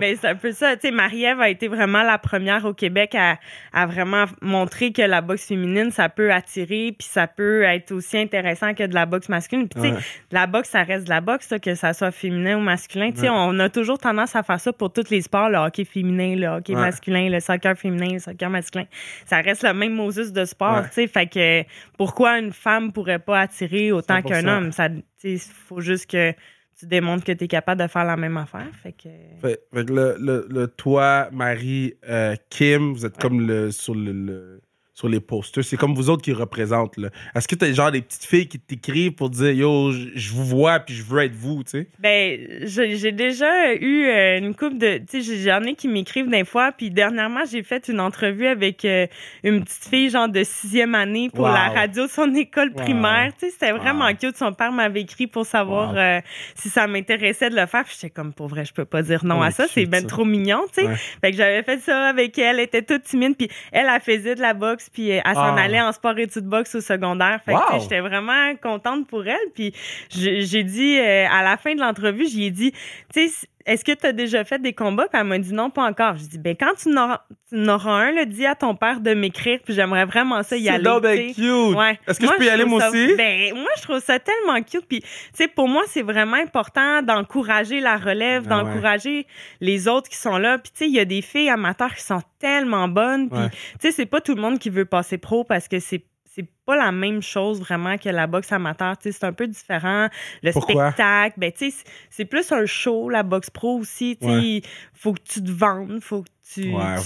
[0.00, 0.76] Mais c'est un peu ça.
[0.76, 3.36] Tu sais, Marie-Ève a été vraiment la première au Québec à,
[3.72, 8.16] à vraiment montrer que la boxe féminine, ça peut attirer, puis ça peut être aussi
[8.18, 9.68] intéressant que de la boxe masculine.
[9.68, 10.00] Puis, tu sais, Ouais.
[10.30, 13.10] la boxe, ça reste de la boxe, que ça soit féminin ou masculin.
[13.10, 13.36] Tu sais, Ouais.
[13.36, 16.46] on a toujours tendance à faire ça pour tous les sports, le hockey féminin, le
[16.46, 16.80] hockey Ouais.
[16.80, 18.84] masculin, le soccer féminin, le soccer masculin.
[19.26, 20.88] Ça reste le même Moses de sport, Ouais.
[20.88, 21.06] tu sais.
[21.08, 24.22] Fait que pourquoi une femme pourrait pas attirer autant 100%.
[24.28, 24.72] qu'un homme?
[24.72, 26.32] Ça, sais, faut juste que
[26.78, 28.68] tu démontres que tu es capable de faire la même affaire.
[28.82, 29.08] Fait que.
[29.40, 33.94] Fait, fait que le, le, le toi, Marie, euh, Kim, vous êtes comme le, sur,
[33.94, 34.60] le, le-
[35.00, 35.64] sur les posters.
[35.64, 36.94] C'est comme vous autres qui représentent.
[37.34, 40.78] Est-ce que t'as genre des petites filles qui t'écrivent pour dire Yo, je vous vois
[40.80, 41.88] puis je veux être vous, tu sais?
[41.98, 44.98] Ben, j'ai déjà eu euh, une coupe de.
[45.10, 46.72] Tu sais, j'en ai qui m'écrivent des fois.
[46.72, 49.06] Puis dernièrement, j'ai fait une entrevue avec euh,
[49.42, 51.52] une petite fille, genre de sixième année, pour Wow.
[51.54, 52.82] la radio de son école Wow.
[52.84, 53.32] primaire.
[53.38, 54.14] Tu sais, c'était vraiment Wow.
[54.20, 54.36] cute.
[54.36, 56.20] Son père m'avait écrit pour savoir euh,
[56.54, 57.84] si ça m'intéressait de le faire.
[57.84, 59.66] Puis j'étais comme, pour vrai, je peux pas dire non Oh, à ça.
[59.66, 60.06] C'est ben ça.
[60.08, 60.86] trop mignon, tu sais.
[60.86, 60.96] Ouais.
[61.22, 62.56] Fait que j'avais fait ça avec elle.
[62.58, 63.34] Elle était toute timide.
[63.38, 64.89] Puis elle, elle faisait de la boxe.
[64.92, 65.60] Puis elle s'en Ah.
[65.62, 67.40] allait en sport études boxe au secondaire.
[67.44, 67.80] Fait que Wow.
[67.80, 69.36] j'étais vraiment contente pour elle.
[69.54, 69.72] Puis
[70.10, 72.72] j'ai j'ai dit, euh, à la fin de l'entrevue, j'y ai dit,
[73.14, 75.06] tu sais, est-ce que tu as déjà fait des combats?
[75.08, 76.16] Puis elle m'a dit non, pas encore.
[76.16, 79.58] J'ai dit, ben quand tu n'auras un, là, dis à ton père de m'écrire.
[79.64, 80.84] Puis j'aimerais vraiment ça y C'est aller.
[81.02, 81.32] ben sais.
[81.34, 81.76] cute!
[81.76, 81.98] Ouais.
[82.06, 83.14] Est-ce que je peux y aller, moi ça- aussi?
[83.16, 84.86] Ben, moi, je trouve ça tellement cute.
[84.88, 88.64] Puis, tu sais, pour moi, c'est vraiment important d'encourager la relève, Ah ouais.
[88.64, 89.26] d'encourager
[89.60, 90.58] les autres qui sont là.
[90.58, 93.28] Puis, tu sais, il y a des filles amateurs qui sont tellement bonnes.
[93.28, 93.50] Puis, Ouais.
[93.50, 96.48] tu sais, c'est pas tout le monde qui veut passer pro parce que c'est c'est
[96.64, 100.08] pas la même chose vraiment que la boxe amateur, c'est un peu différent.
[100.44, 100.92] Le Pourquoi?
[100.92, 104.62] spectacle, ben c'est- plus un show la boxe pro aussi, Ouais.
[104.94, 106.96] faut que tu te vendes, faut que tu, Ouais,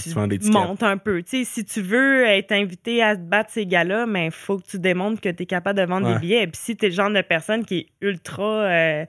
[0.51, 4.57] montes un peu, si tu veux être invité à te battre ces gars-là, mais faut
[4.59, 6.13] que tu démontres que tu es capable de vendre Ouais.
[6.15, 6.43] des billets.
[6.43, 9.05] Et puis si tu es le genre de personne qui est ultra euh,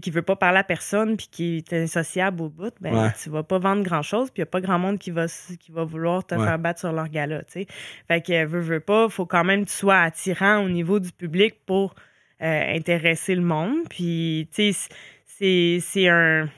[0.00, 3.10] qui veut pas parler à personne puis qui est insociable au bout, ben Ouais.
[3.22, 5.70] tu vas pas vendre grand-chose, puis il y a pas grand monde qui va qui
[5.72, 6.44] va vouloir te Ouais.
[6.44, 7.66] faire battre sur leur gala, tu sais.
[8.08, 11.12] Fait que veux veux pas, faut quand même que tu sois attirant au niveau du
[11.12, 11.94] public pour
[12.42, 16.48] euh, intéresser le monde, puis tu sais c'est un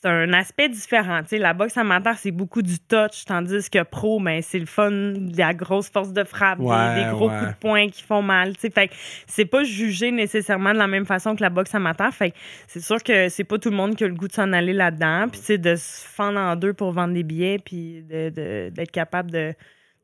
[0.00, 1.20] c'est un aspect différent.
[1.32, 4.90] La boxe amateur, c'est beaucoup du touch, tandis que pro, ben, c'est le fun,
[5.36, 7.38] la grosse force de frappe, des- Ouais, des, gros ouais.
[7.38, 8.52] coups de poing qui font mal.
[8.56, 8.94] Fait que
[9.26, 12.12] c'est pas jugé nécessairement de la même façon que la boxe amateur.
[12.14, 12.32] Fait
[12.66, 14.72] c'est sûr que c'est pas tout le monde qui a le goût de s'en aller
[14.72, 15.26] là-dedans.
[15.28, 19.30] Puis, de se fendre en deux pour vendre des billets, puis de- de- d'être capable
[19.30, 19.52] de,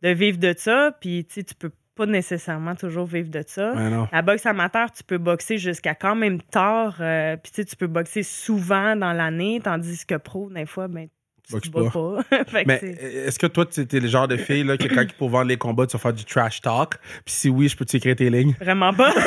[0.02, 0.90] de vivre de ça.
[1.00, 3.72] Puis, tu peux pas nécessairement toujours vivre de ça.
[4.12, 6.96] La boxe amateur, tu peux boxer jusqu'à quand même tard.
[7.00, 10.88] euh, Puis tu sais, tu peux boxer souvent dans l'année, tandis que pro, des fois,
[10.88, 11.06] ben,
[11.46, 12.44] tu Boxe te bats pas.
[12.66, 15.48] Mais est-ce que toi, tu es le genre de fille là, que quand pour vendre
[15.48, 16.94] les combats, tu vas faire du trash talk?
[17.24, 18.54] Puis si oui, je peux t'écrire tes lignes?
[18.60, 19.10] Vraiment pas.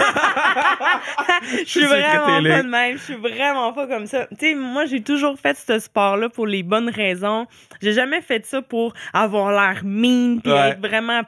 [1.60, 2.98] Je suis vraiment pas de même.
[2.98, 4.26] Je suis vraiment pas comme ça.
[4.32, 7.46] Tu sais, moi, j'ai toujours fait ce sport-là pour les bonnes raisons.
[7.82, 10.70] J'ai jamais fait ça pour avoir l'air mean puis Ouais.
[10.72, 11.22] être vraiment,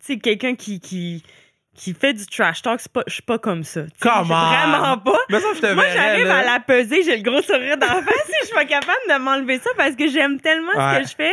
[0.00, 1.22] sais, quelqu'un qui, qui,
[1.76, 2.80] qui fait du trash talk.
[2.92, 3.82] Pas- Je suis pas comme ça.
[4.04, 4.22] On!
[4.22, 5.18] Vraiment pas.
[5.30, 8.28] Mais ça, je te Moi, j'arrive à la peser, j'ai le gros sourire d'en face
[8.28, 10.94] et je suis pas capable de m'enlever ça parce que j'aime tellement Ouais.
[10.96, 11.32] ce que je fais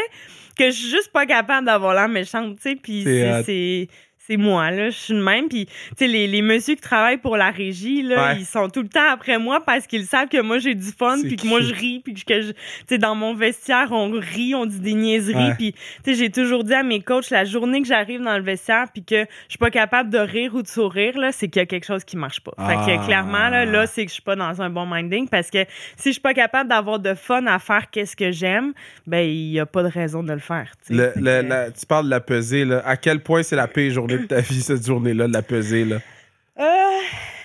[0.58, 2.76] que je suis juste pas capable d'avoir l'air méchante, tu sais.
[2.76, 3.04] Puis
[3.46, 3.88] C'est
[4.28, 4.90] c'est- moi, là.
[4.90, 5.48] Je suis de même.
[5.50, 8.40] Puis, tu sais, les, les messieurs qui travaillent pour la régie, là, Ouais.
[8.40, 11.18] ils sont tout le temps après moi parce qu'ils savent que moi, j'ai du fun,
[11.22, 12.56] puis que moi, je ris, puis que, je- tu
[12.88, 15.36] sais, dans mon vestiaire, on rit, on dit des niaiseries.
[15.36, 15.56] Ouais.
[15.58, 18.44] Puis, tu sais, j'ai toujours dit à mes coachs, la journée que j'arrive dans le
[18.44, 21.60] vestiaire, puis que je suis pas capable de rire ou de sourire, là, c'est qu'il
[21.60, 22.52] y a quelque chose qui marche pas.
[22.58, 22.86] Fait Ah.
[23.00, 25.66] que, clairement, là, là c'est que je suis pas dans un bon minding parce que
[25.98, 28.74] si je suis pas capable d'avoir de fun à faire qu'est-ce que j'aime,
[29.08, 30.72] ben, il y a pas de raison de le faire.
[30.90, 32.82] Le- le- que- la- tu parles de la pesée, là.
[32.86, 34.11] À quel point c'est la pire journée?
[34.20, 35.98] De ta vie, cette journée-là, de la pesée, là?
[36.60, 36.64] Euh,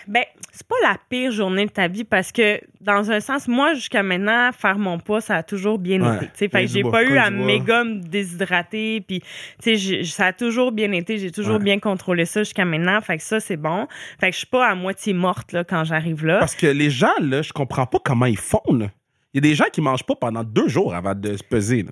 [0.08, 3.74] ben, c'est pas la pire journée de ta vie parce que, dans un sens, moi,
[3.74, 6.16] jusqu'à maintenant, faire mon poids, ça a toujours bien Ouais.
[6.16, 6.26] été.
[6.26, 6.48] tu sais.
[6.48, 9.00] Fait que j'ai pas eu à méga me déshydrater.
[9.00, 9.20] Puis,
[9.62, 11.18] tu sais, ça a toujours bien été.
[11.18, 11.62] J'ai toujours Ouais.
[11.64, 13.00] bien contrôlé ça jusqu'à maintenant.
[13.00, 13.86] Fait que ça, c'est bon.
[14.20, 16.38] Fait que je suis pas à moitié morte là, quand j'arrive là.
[16.38, 18.86] Parce que les gens, là, je comprends pas comment ils font, là.
[19.34, 21.82] Il y a des gens qui mangent pas pendant deux jours avant de se peser,
[21.82, 21.90] là.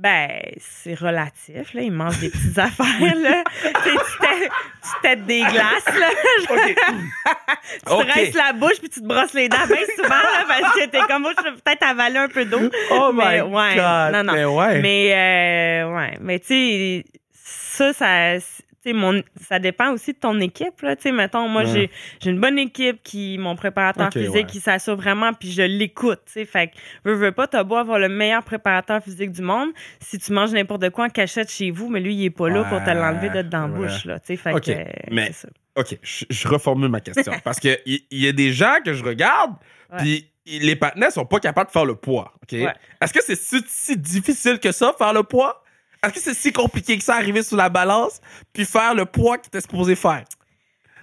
[0.00, 0.28] Ben,
[0.60, 1.82] c'est relatif, là.
[1.82, 3.42] Ils mangent des petites affaires, là.
[3.82, 6.08] Tu t'aides des glaces, là.
[6.40, 8.06] tu te Ok.
[8.12, 11.00] rinces la bouche puis tu te brosses les dents bien souvent, là, parce que t'es
[11.08, 12.70] comme moi, je peut-être avaler un peu d'eau.
[12.92, 14.12] Oh Mais my ouais, God!
[14.12, 14.32] non, non.
[14.34, 14.80] Mais ouais.
[14.80, 16.18] Mais, euh, ouais.
[16.20, 18.36] Mais, tu sais, ça, ça.
[18.86, 20.80] Mon, ça dépend aussi de ton équipe.
[20.82, 20.94] Là.
[21.12, 21.70] Mettons, moi, Ouais.
[21.72, 24.44] j'ai, j'ai une bonne équipe qui, mon préparateur physique, ouais.
[24.44, 26.20] qui s'assure vraiment, puis je l'écoute.
[26.26, 26.72] Fait que,
[27.04, 29.70] veux, veux pas, t'as beau avoir le meilleur préparateur physique du monde.
[30.00, 32.64] Si tu manges n'importe quoi en cachette chez vous, mais lui, il est pas là
[32.64, 34.04] pour te Ouais, l'enlever de dans la bouche.
[34.04, 35.48] Là, fait Ok, que, euh, mais- c'est ça.
[35.76, 37.32] OK, je, je reformule ma question.
[37.44, 39.52] parce que il il y, a des gens que je regarde,
[39.98, 42.32] puis les partenaires sont pas capables de faire le poids.
[42.42, 42.54] OK?
[42.54, 45.62] Est-ce que c'est si, si difficile que ça, faire le poids?
[46.02, 48.20] Est-ce que c'est si compliqué que ça, arriver sur la balance,
[48.52, 50.24] puis faire le poids que t'es supposé faire?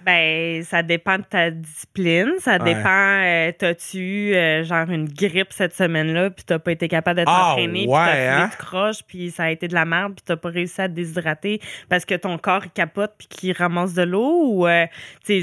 [0.04, 2.34] Ben, ça dépend de ta discipline.
[2.38, 2.74] Ça Ouais.
[2.74, 2.88] dépend,
[3.24, 7.48] euh, t'as-tu euh, genre une grippe cette semaine-là, puis t'as pas été capable de Ah,
[7.56, 8.50] t'entraîner, puis ouais, t'as filé hein?
[8.52, 10.92] de croche, puis ça a été de la merde, puis t'as pas réussi à te
[10.94, 14.86] déshydrater parce que ton corps il capote puis qu'il ramasse de l'eau, ou euh,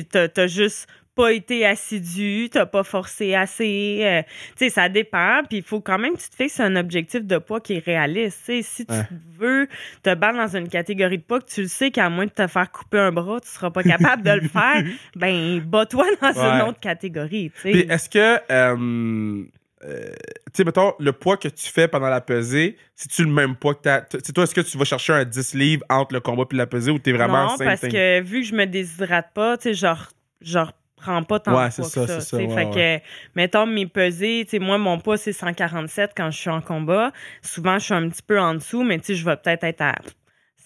[0.09, 3.99] t'as, t'as juste pas été assidu, t'as pas forcé assez.
[4.03, 4.21] euh,
[4.57, 5.41] tu sais, ça dépend.
[5.47, 7.85] Puis il faut quand même que tu te fixes un objectif de poids qui est
[7.85, 8.39] réaliste.
[8.45, 8.93] Tu sais, si tu
[9.37, 9.67] veux
[10.01, 12.47] te battre dans une catégorie de poids que tu le sais qu'à moins de te
[12.47, 14.83] faire couper un bras, tu seras pas capable de le faire,
[15.15, 17.51] ben bats-toi dans une autre catégorie.
[17.61, 17.71] tu.
[17.71, 19.43] Puis est-ce que, euh,
[19.85, 20.11] euh,
[20.47, 23.75] tu sais, mettons, le poids que tu fais pendant la pesée, c'est-tu le même poids
[23.75, 24.01] que t'as.
[24.01, 26.57] t- C'est toi, est-ce que tu vas chercher un 10 livres entre le combat puis
[26.57, 29.63] la pesée ou t'es vraiment non, parce que vu que je me déshydrate pas, tu
[29.63, 30.07] sais, genre,
[30.41, 30.71] genre
[31.03, 32.21] prends pas tant Ouais, de c'est poids ça, que ça.
[32.21, 33.03] c'est ça, ouais, fait que,
[33.35, 37.11] mettons, mes pesées, tu sais, moi, mon poids, c'est 147 quand je suis en combat.
[37.41, 39.81] Souvent, je suis un petit peu en dessous, mais tu sais, je vais peut-être être
[39.81, 39.95] à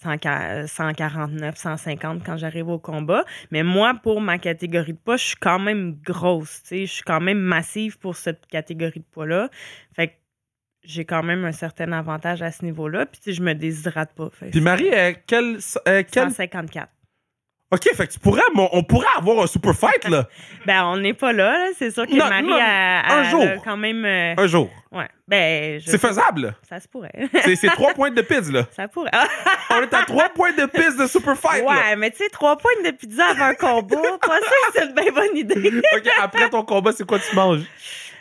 [0.00, 0.16] 100
[0.68, 3.24] 149, 150 quand j'arrive au combat.
[3.50, 6.86] Mais moi, pour ma catégorie de poids, je suis quand même grosse, tu sais.
[6.86, 9.48] Je suis quand même massive pour cette catégorie de poids-là.
[9.96, 10.12] Fait que
[10.84, 13.06] j'ai quand même un certain avantage à ce niveau-là.
[13.06, 14.30] Puis, tu sais, je me déshydrate pas.
[14.30, 16.88] Fait Puis Marie, euh, quel, euh, quel 154.
[17.70, 20.24] OK, fait que tu pourrais, on pourrait avoir un super fight, là,
[20.64, 21.52] Ben, on n'est pas là.
[21.52, 21.66] là.
[21.78, 23.42] C'est sûr que Non, Marie non, a, un jour.
[23.42, 24.04] a quand même.
[24.06, 24.70] euh, un jour.
[24.90, 25.06] ouais.
[25.26, 26.54] Ben, je- C'est faisable.
[26.66, 27.12] Ça se pourrait.
[27.44, 28.62] C'est trois points de pizza, là.
[28.74, 29.10] ça pourrait.
[29.70, 31.68] On est à trois points de pizza de super fight, là.
[31.70, 34.86] ouais, mais tu sais, trois points de pizza avant un combat, pas sûr que c'est
[34.86, 35.82] une bien bonne idée.
[35.94, 37.64] OK, après ton combat, c'est quoi tu manges?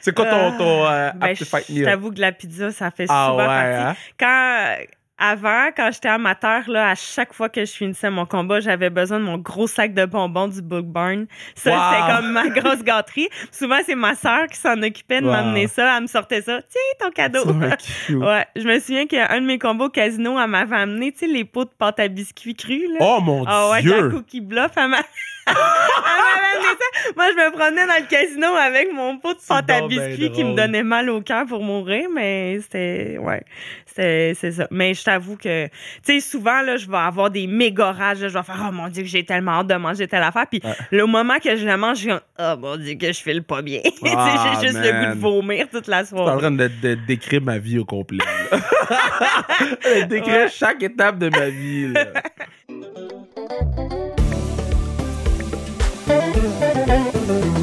[0.02, 1.86] C'est quoi ton, Euh, ton euh, Ben, after je fight meal?
[1.86, 3.82] t'avoue que la pizza, ça fait Ah souvent ouais, partie.
[3.82, 3.96] hein?
[4.20, 4.76] Quand.
[5.20, 9.20] Avant, quand j'étais amateur, là, à chaque fois que je finissais mon combat, j'avais besoin
[9.20, 11.26] de mon gros sac de bonbons du Book Barn.
[11.56, 11.80] Ça, Wow.
[11.90, 13.28] c'était comme ma grosse gâterie.
[13.52, 15.32] Souvent, c'est ma sœur qui s'en occupait de Wow.
[15.32, 15.96] m'amener ça.
[15.98, 16.60] Elle me sortait ça.
[16.70, 17.44] Tiens, ton cadeau.
[18.10, 21.28] Ouais, je me souviens qu'un de mes combos au casino, elle m'avait amené, tu sais,
[21.28, 22.98] les pots de pâte à biscuits crus, là.
[23.02, 24.10] Oh mon Ah ouais, Dieu!
[24.10, 24.98] cookie bluff, elle m'a-
[25.48, 27.10] elle m'avait amené ça.
[27.16, 30.32] Moi, je me promenais dans le casino avec mon pot de pâte à ben biscuits
[30.32, 33.44] qui me donnait mal au cœur pour mourir, mais c'était, ouais,
[33.86, 34.68] c'était, c'est ça.
[34.72, 35.72] Mais je t'avoue que, tu
[36.04, 38.28] sais, souvent, là, je vais avoir des méga rages, là.
[38.28, 40.62] je vais faire, oh mon Dieu, que j'ai tellement hâte de manger telle affaire, puis
[40.64, 40.74] Ouais.
[40.92, 43.62] le moment que je la mange, je suis oh mon Dieu, que je file pas
[43.62, 43.82] bien.
[44.06, 46.40] Ah, j'ai juste le goût de vomir toute la Je suis en soirée.
[46.40, 48.20] train de, de décrire ma vie au complet.
[48.52, 50.50] de décrire Ouais.
[50.50, 51.88] chaque étape de ma vie.
[51.94, 52.06] là.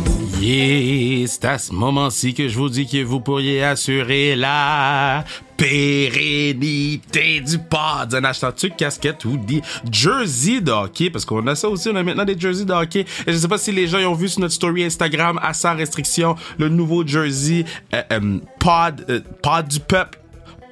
[0.47, 5.25] Yeah, c'est à ce moment-ci que je vous dis que vous pourriez assurer la
[5.57, 8.15] pérennité du pod.
[8.15, 11.09] En achetant tu casquette ou des jerseys de hockey?
[11.09, 13.07] Parce qu'on a ça aussi, on a maintenant des jerseys de hockey.
[13.27, 15.75] Et je sais pas si les gens ont vu sur notre story Instagram à sans
[15.75, 20.19] restriction le nouveau jersey euh, euh, pod, euh, pod du peuple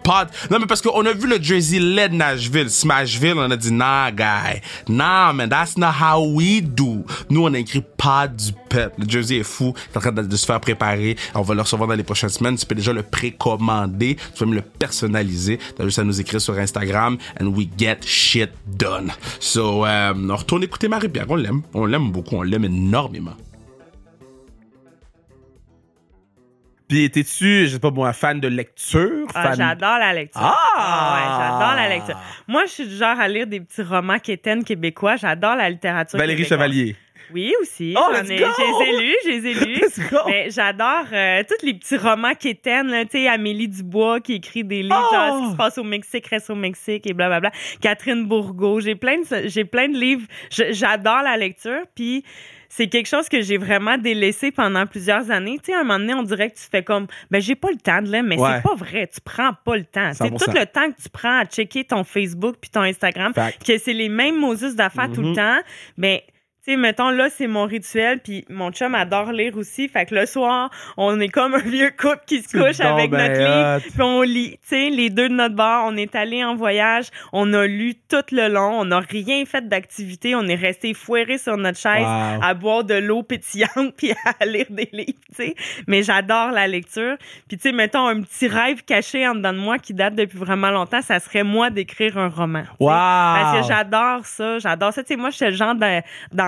[0.03, 0.27] pas.
[0.51, 4.11] Non, mais parce qu'on a vu le Jersey led Nashville, Smashville, on a dit, nah,
[4.11, 4.61] guy.
[4.88, 7.05] Nah, man, that's not how we do.
[7.31, 9.03] Nous, on a écrit pas du peuple.
[9.03, 11.17] Le Jersey est fou, il est en train de se faire préparer.
[11.35, 12.57] On va le recevoir dans les prochaines semaines.
[12.57, 14.17] Tu peux déjà le précommander.
[14.17, 15.59] Tu peux même le personnaliser.
[15.77, 19.12] T'as juste à nous écrire sur Instagram and we get shit done.
[19.41, 21.27] So, euh, on retourne écouter Marie-Pierre.
[21.29, 21.62] On l'aime.
[21.75, 22.37] On l'aime beaucoup.
[22.37, 23.37] On l'aime énormément.
[26.88, 29.27] Puis, étais-tu, je sais pas moi, fan de lecture?
[29.35, 29.57] Ah, fan...
[29.57, 30.40] j'adore la lecture.
[30.42, 31.14] Ah!
[31.16, 32.18] ouais, j'adore la lecture.
[32.49, 35.16] Moi, je suis du genre à lire des petits romans quétaines québécois.
[35.16, 36.59] J'adore la littérature Valérie québécoise.
[36.59, 36.97] Chevalier.
[37.33, 37.95] Oui, aussi.
[37.97, 38.45] Oh, let's ai- go!
[38.59, 39.81] Je les ai lus, je les ai lus.
[39.81, 40.18] Let's go!
[40.27, 44.64] Mais j'adore euh, tous les petits romans quétaines, là, tu sais, Amélie Dubois qui écrit
[44.64, 45.14] des livres, Oh!
[45.14, 47.51] genre ce qui se passe au Mexique reste au Mexique et blablabla.
[47.81, 50.27] Catherine Bourgault, j'ai plein de, j'ai plein de livres.
[50.51, 52.23] J'adore la lecture, puis
[52.74, 55.58] c'est quelque chose que j'ai vraiment délaissé pendant plusieurs années.
[55.62, 57.68] Tu sais, à un moment donné, on dirait que tu fais comme, ben j'ai pas
[57.70, 58.48] le temps de lire, mais Ouais.
[58.56, 59.11] c'est pas vrai.
[59.12, 60.11] Tu prends pas le temps.
[60.14, 60.38] C'est 100%.
[60.46, 63.62] tout le temps que tu prends à checker ton Facebook puis ton Instagram, Fact.
[63.66, 65.37] que c'est les mêmes Moses d'affaires tout le Mhm.
[65.37, 65.58] temps.
[65.98, 66.24] Mais
[66.64, 69.88] tu sais, mettons, là, c'est mon rituel, puis mon chum adore lire aussi.
[69.88, 73.18] Fait que le soir, on est comme un vieux couple qui se couche avec ben
[73.29, 74.51] notre livre, puis on lit.
[74.62, 77.94] Tu sais, les deux de notre bord, on est allés en voyage, on a lu
[78.09, 82.03] tout le long, on n'a rien fait d'activité, on est resté foiré sur notre chaise
[82.03, 82.40] Wow.
[82.42, 85.55] à boire de l'eau pétillante puis à lire des livres, tu sais.
[85.88, 87.16] Mais j'adore la lecture.
[87.48, 90.38] Puis, tu sais, mettons, un petit rêve caché en dedans de moi qui date depuis
[90.38, 92.62] vraiment longtemps, ça serait moi d'écrire un roman.
[92.79, 92.88] Wow!
[92.88, 95.03] Parce que j'adore ça, j'adore ça.
[95.03, 96.01] Tu sais, moi, j'étais le genre de-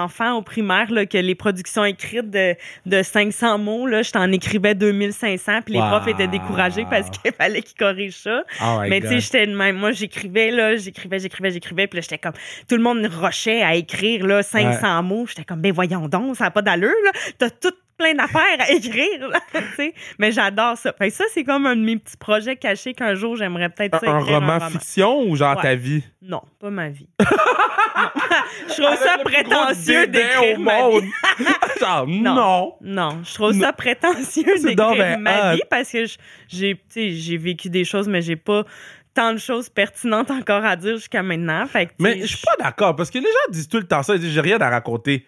[0.04, 2.54] d'enfant au primaire là, que les productions écrites de,
[2.86, 5.88] de 500 mots, là, je t'en écrivais 2500, puis les Wow.
[5.88, 8.42] profs étaient découragés parce qu'il fallait qu'ils corrigent ça.
[8.62, 9.76] Oh my Mais tu sais, j'étais de même.
[9.76, 12.32] Moi, j'écrivais, là, j'écrivais, j'écrivais, j'écrivais, puis là, j'étais comme,
[12.68, 15.26] tout le monde me rushait à écrire, là, 500 mots.
[15.26, 17.10] J'étais comme, ben voyons donc, ça n'a pas d'allure, là.
[17.38, 19.40] T'as tout plein d'affaires à écrire, là.
[20.18, 20.92] Mais j'adore ça.
[20.92, 24.02] Fait que ça, c'est comme un de mes petits projets cachés qu'un jour, j'aimerais peut-être
[24.04, 25.62] un, un roman fiction ou genre Ouais.
[25.62, 26.02] ta vie?
[26.22, 27.08] Non, pas ma vie.
[28.68, 31.10] Je trouve ça Avec prétentieux d'écrire ma vie.
[31.80, 32.34] genre, Non.
[32.34, 32.74] non.
[32.80, 36.04] Non, je trouve ça prétentieux d'écrire ma vie parce que
[36.48, 38.64] j'ai, vécu des choses, mais j'ai pas
[39.14, 41.66] tant de choses pertinentes encore à dire jusqu'à maintenant.
[41.66, 44.02] Fait que, Mais je suis pas d'accord parce que les gens disent tout le temps
[44.02, 44.14] ça.
[44.14, 45.24] Ils disent j'ai rien à raconter.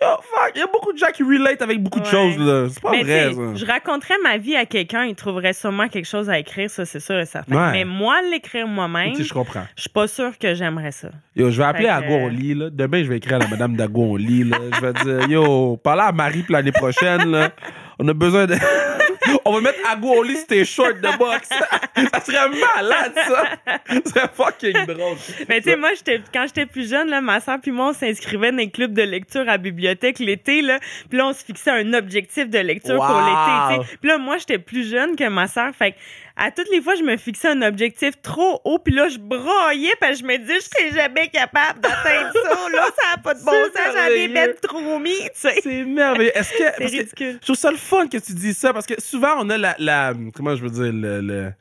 [0.00, 2.10] Yo, fuck, il y a beaucoup de gens qui relate avec beaucoup de Ouais.
[2.10, 2.66] choses, là.
[2.68, 3.40] C'est pas Mais vrai, ça.
[3.54, 7.00] je raconterais ma vie à quelqu'un, il trouverait sûrement quelque chose à écrire, ça c'est
[7.00, 7.54] sûr et certain.
[7.54, 7.72] Ouais.
[7.72, 9.64] Mais moi, l'écrire moi-même, je comprends.
[9.76, 11.08] je suis pas sûre que j'aimerais ça.
[11.36, 12.70] Yo, je vais appeler à que- Agouonli, là.
[12.70, 14.58] Demain, je vais écrire à la madame d'Agouonli, là.
[14.74, 17.50] Je vais dire, yo, parlez à Marie pour l'année prochaine, là.
[17.98, 18.56] On a besoin de.
[19.44, 21.48] On va mettre Agouonli sur tes shorts de boxe.
[22.12, 23.44] ça serait malade, ça.
[23.66, 25.16] Ça serait fucking drôle.
[25.48, 27.92] Mais tu sais, moi, j'étais, quand j'étais plus jeune, là, ma soeur puis moi, on
[27.92, 30.78] s'inscrivait dans les clubs de lecture à la bibliothèque l'été, là.
[31.08, 33.96] Puis là, on se fixait un objectif de lecture pour l'été.
[34.00, 35.74] Puis là, moi, j'étais plus jeune que ma soeur.
[35.74, 35.96] Fait que
[36.36, 38.78] à toutes les fois, je me fixais un objectif trop haut.
[38.80, 42.68] Puis là, je broyais parce que je me disais, je serais jamais capable d'atteindre ça.
[42.72, 43.94] Là, ça n'a pas de bon sens.
[43.94, 45.60] J'en ai même trop mis, tu sais.
[45.62, 46.36] C'est merveilleux.
[46.36, 46.88] Est-ce que.
[47.16, 47.32] C'est.
[47.34, 49.76] Je trouve ça le fun que tu dis ça parce que souvent on a la.
[49.78, 51.52] la comment je veux dire le, le-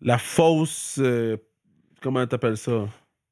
[0.00, 0.96] la fausse.
[0.98, 1.36] euh,
[2.00, 2.72] comment t'appelles ça?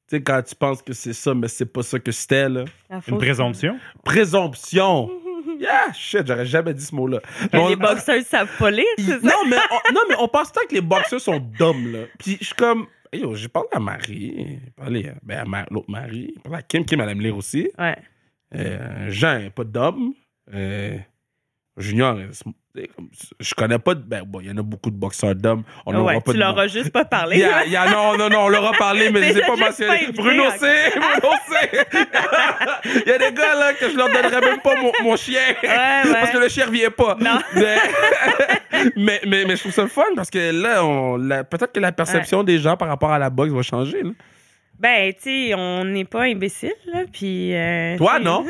[0.09, 2.63] Tu sais, quand tu penses que c'est ça, mais c'est pas ça que c'était, là.
[2.89, 3.77] La Une fausse- présomption?
[4.05, 5.09] Présomption.
[5.61, 7.19] Yeah, shit, j'aurais jamais dit ce mot-là.
[7.53, 9.27] Mais On- Les boxeurs savent pas lire, c'est ça?
[9.27, 11.99] non, mais on, non, mais on pense tant que les boxeurs sont dumb, là.
[12.17, 12.87] Puis je suis comme.
[13.13, 14.33] Yo, j'ai parlé à Marie.
[14.63, 16.33] J'ai parlé à, ben, à Ma- l'autre Marie.
[16.35, 16.83] J'ai parlé à Kim.
[16.85, 17.69] Kim, elle aime lire aussi.
[17.77, 17.97] Ouais.
[18.55, 20.13] Euh, Jean, pas d'homme.
[20.53, 20.97] Euh,
[21.77, 22.85] Junior, euh,
[23.39, 24.01] je connais pas de.
[24.01, 25.63] Ben, bon, il y en a beaucoup de boxeurs d'hommes.
[25.85, 26.39] On n'aura ouais, pas tu de.
[26.43, 27.37] leur as juste pas parlé.
[27.39, 30.11] Y a- y a- non, non, non, on leur a parlé, mais je pas invité,
[30.11, 30.43] Bruno.
[30.59, 31.79] C, Bruno C.
[33.05, 35.39] Il y a des gars, là, que je leur donnerais même pas mon, mon chien.
[35.63, 36.11] Ouais, ouais.
[36.13, 37.15] Parce que le chien revient pas.
[37.19, 37.39] Non.
[37.55, 37.77] Mais,
[38.97, 41.91] mais, mais, mais je trouve ça le fun parce que là, on, peut-être que la
[41.93, 44.03] perception des gens par rapport à la boxe va changer.
[44.03, 44.09] Là.
[44.81, 47.53] Ben, tu sais, on n'est pas imbécile, là, puis...
[47.53, 48.43] euh, Toi, non?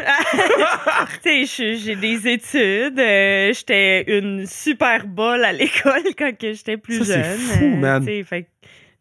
[1.24, 7.04] tu sais, j'ai des études, euh, j'étais une super bolle à l'école quand j'étais plus
[7.04, 7.38] Ça, c'est jeune.
[7.38, 8.06] fou, euh, man.
[8.24, 8.48] fait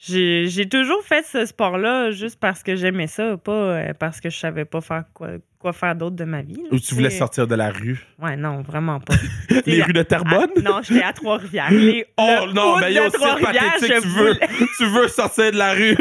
[0.02, 4.36] j'ai toujours fait ce sport-là juste parce que j'aimais ça, pas euh, parce que je
[4.38, 6.54] savais pas faire quoi, quoi faire d'autre de ma vie.
[6.56, 8.00] là, Ou tu voulais sortir de la rue?
[8.18, 9.14] Ouais, non, vraiment pas.
[9.66, 10.50] Les rues de Terrebonne?
[10.56, 11.68] ah, non, j'étais à Trois-Rivières.
[12.16, 13.94] Oh le non, mais yo, de c'est pathétique.
[14.02, 14.38] Tu veux,
[14.78, 15.96] tu veux sortir de la rue.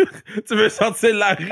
[0.48, 1.50] tu veux sortir de la rue.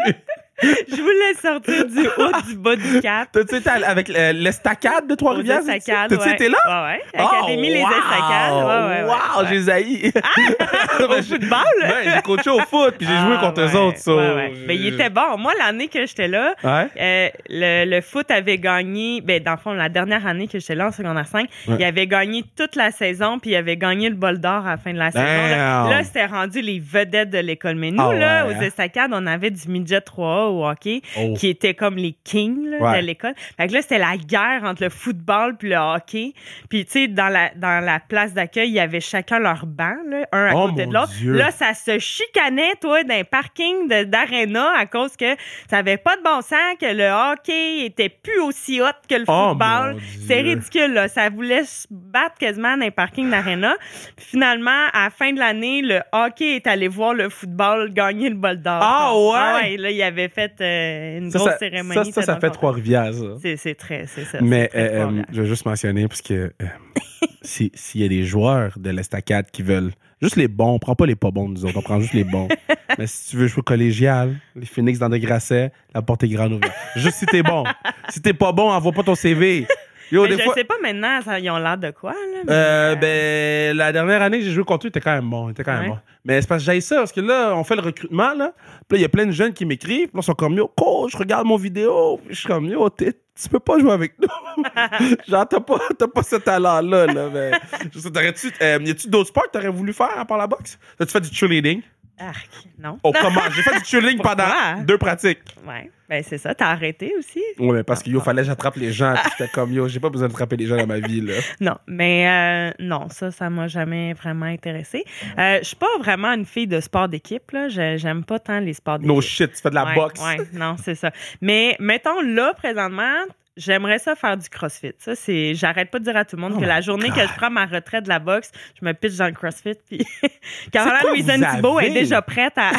[0.64, 3.30] Je voulais sortir du haut du bas du cap.
[3.32, 5.62] T'as-tu été avec l'estacade de Trois-Rivières?
[5.66, 6.34] T'as-tu ouais.
[6.34, 6.58] été là?
[6.68, 7.26] Ouais, ouais.
[7.26, 7.98] Académie Les Oh, wow!
[7.98, 8.54] Estacades.
[8.54, 9.04] Ouais, ouais, ouais.
[9.04, 9.48] Wow, ouais.
[9.50, 10.12] j'ai zaï.
[11.00, 11.60] Au football?
[11.82, 14.16] Ouais, j'ai coaché au foot, puis j'ai joué Ah, contre eux autres.
[14.36, 15.38] ouais, Mais il était bon.
[15.38, 19.74] Moi, l'année que j'étais là, euh, le, le foot avait gagné, ben, dans le fond,
[19.74, 21.76] la dernière année que j'étais là, en secondaire 5, Ouais.
[21.80, 24.78] il avait gagné toute la saison, puis il avait gagné le bol d'or à la
[24.78, 25.24] fin de la saison.
[25.24, 25.50] Là,
[25.84, 25.90] Damn.
[25.92, 27.76] Là, c'était rendu les vedettes de l'école.
[27.76, 28.62] Mais nous, Ah là, aux hein?
[28.62, 30.02] estacades, on avait du midget
[30.48, 31.34] 3A au hockey, Oh.
[31.38, 33.02] qui étaient comme les kings là, Ouais.
[33.02, 33.34] de l'école.
[33.58, 36.34] Fait que là, c'était la guerre entre le football puis le hockey.
[36.70, 39.96] Puis, tu sais, dans la, dans la place d'accueil, il y avait chacun leur banc,
[40.08, 41.12] là, un à Oh, côté de l'autre.
[41.24, 45.36] Là, ça se chicanait, toi, d'un parking d'aréna à cause que
[45.70, 49.26] ça avait pas de bon sens, que le hockey était plus aussi hot que le
[49.28, 49.98] Oh, football.
[50.28, 51.08] C'est ridicule, là.
[51.08, 53.76] Ça voulait se battre quasiment dans un parking d'aréna.
[54.16, 58.30] Puis finalement, à la fin de l'année, le hockey est allé voir le football gagner
[58.30, 58.80] le bol d'or.
[58.82, 59.78] Ah ouais?
[59.78, 62.12] Là, il avait fait euh, une Ça, grosse ça, cérémonie.
[62.12, 62.50] ça, ça, ça fait.
[62.52, 63.12] Trois-Rivières.
[63.58, 64.38] C'est très, c'est ça.
[64.42, 66.54] Mais euh, euh, je veux juste mentionner, parce que
[67.42, 70.96] si- s'il y a des joueurs de l'estacade qui veulent juste les bons, on prend
[70.96, 72.48] pas les pas bons, nous autres, on prend juste les bons.
[72.98, 76.54] Mais si tu veux jouer collégial, les Phoenix dans des Grasset, la porte est grande
[76.54, 76.74] ouverte.
[76.96, 77.64] Juste si t'es bon.
[78.10, 79.68] Si t'es pas bon, envoie pas ton CV.
[80.12, 80.54] Yo, Mais des je fois.
[80.54, 82.18] sais pas maintenant, ça, ils ont l'air de quoi, là.
[82.46, 85.14] mais, Euh, euh, ben, la dernière année que j'ai joué contre eux, il était quand
[85.16, 85.50] même bon.
[85.50, 85.98] il était quand même Ouais.
[86.26, 88.54] Mais c'est parce que j'ai ça, parce que là, on fait le recrutement, là.
[88.88, 90.08] Puis là, il y a plein de jeunes qui m'écrivent.
[90.08, 92.20] Puis là, ils sont comme, yo, coach, regarde mon vidéo.
[92.26, 94.28] Puis je suis comme, yo, t'es- tu peux pas jouer avec nous.
[95.28, 97.30] Genre, t'as pas, t'as pas ce talent-là, là.
[97.32, 97.52] Mais,
[97.94, 100.48] je sais, t'aurais-tu, euh, y a-tu d'autres sports que t'aurais voulu faire à part la
[100.48, 100.80] boxe?
[100.98, 101.82] T'as-tu fait du cheerleading?
[102.20, 102.50] Arc,
[102.80, 103.00] non.
[103.04, 103.42] Oh, comment?
[103.56, 104.36] J'ai fait du Pourquoi?
[104.36, 105.40] pendant deux pratiques.
[105.68, 105.90] Ouais.
[106.10, 106.56] Ben, c'est ça.
[106.56, 107.42] T'as arrêté aussi?
[107.60, 108.24] Ouais, mais parce que, yo, Ah.
[108.24, 109.14] fallait que j'attrape les gens.
[109.38, 111.34] J'étais comme, yo, j'ai pas besoin d'attraper les gens dans ma vie, là.
[111.60, 115.04] Non, mais euh, non, ça, ça m'a jamais vraiment intéressé.
[115.38, 117.68] Euh, je suis pas vraiment une fille de sport d'équipe, là.
[117.68, 119.14] J'aime pas tant les sports d'équipe.
[119.14, 120.22] No shit, tu fais de la Ouais, boxe.
[120.24, 121.12] Ouais, non, c'est ça.
[121.42, 123.26] Mais mettons là, présentement,
[123.58, 124.94] j'aimerais ça faire du crossfit.
[125.00, 125.54] Ça, c'est.
[125.56, 127.16] J'arrête pas de dire à tout le monde Oh que la journée God.
[127.18, 129.74] que je prends ma retraite de la boxe, je me pitche dans le crossfit.
[129.88, 130.06] Puis
[130.72, 132.74] Caroline vous Thibault est déjà prête à, à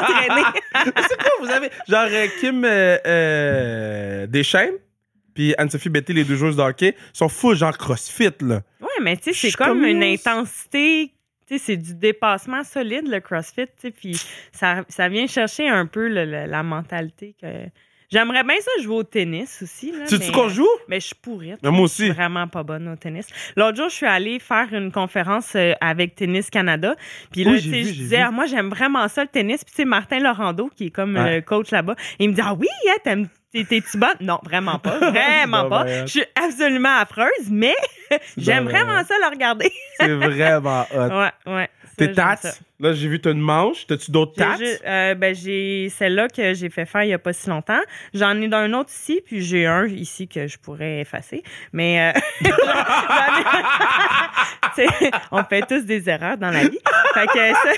[0.00, 0.42] m'entraîner.
[0.74, 1.70] c'est quoi vous avez?
[1.88, 4.26] Genre euh, Kim euh, euh,
[5.34, 8.62] puis Anne-Sophie Betty les deux joueuses de hockey sont fous genre CrossFit là.
[8.80, 11.12] Ouais, mais tu sais, c'est comme comme- une intensité.
[11.46, 14.18] Tu sais, c'est du dépassement solide, le CrossFit, puis
[14.50, 17.46] ça, ça vient chercher un peu le- le- la mentalité que...
[18.14, 20.68] J'aimerais bien ça jouer au tennis aussi, là, Tu mais, qu'on joue?
[20.86, 21.58] mais je suis pourrite.
[21.64, 22.12] Mais moi Je suis aussi.
[22.12, 23.26] vraiment pas bonne au tennis.
[23.56, 26.94] L'autre jour, je suis allée faire une conférence euh, avec Tennis Canada.
[27.32, 29.28] Puis là, Oui, tu j'ai sais, vu, je disais, ah, moi, j'aime vraiment ça, le
[29.28, 29.64] tennis.
[29.64, 31.36] Puis, tu sais, Martin Laurando, qui est comme Ouais.
[31.36, 33.28] le coach là-bas, il me dit, ah oui, hein, t'aimes-
[33.62, 34.16] t'es-tu bonne?
[34.20, 34.98] Non, vraiment pas.
[35.10, 35.84] Vraiment pas.
[35.84, 37.74] ben, Je suis absolument affreuse, mais
[38.36, 39.70] j'aime ben, vraiment ça le regarder.
[40.00, 41.20] C'est vraiment hot.
[41.20, 41.68] ouais, ouais.
[41.96, 42.40] Tes tats,
[42.80, 44.56] là j'ai vu t'as une manche, t'as-tu d'autres tats?
[44.84, 47.78] euh, ben, j'ai celle-là que j'ai fait faire il y a pas si longtemps.
[48.12, 51.44] J'en ai d'un autre ici, puis j'ai un ici que je pourrais effacer.
[51.72, 52.20] Mais euh,
[55.30, 56.80] on fait tous des erreurs dans la vie.
[57.14, 57.72] Fait que ça,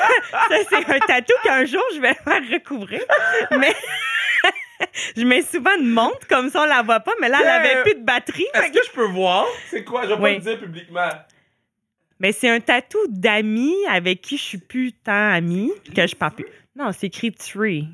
[0.48, 3.02] ça, c'est un tatou qu'un jour je vais faire recouvrir.
[3.58, 3.74] Mais
[5.16, 7.82] je mets souvent une montre comme ça on la voit pas, mais là elle avait
[7.82, 8.46] plus de batterie.
[8.54, 9.46] Est-ce que je peux voir?
[9.70, 10.02] C'est quoi?
[10.04, 10.34] Je vais pas Oui.
[10.34, 11.08] le dire publiquement.
[12.18, 16.32] Mais c'est un tatou d'amis avec qui je suis plus tant amie, que je parle
[16.34, 16.46] plus.
[16.74, 17.88] Non, c'est écrit three.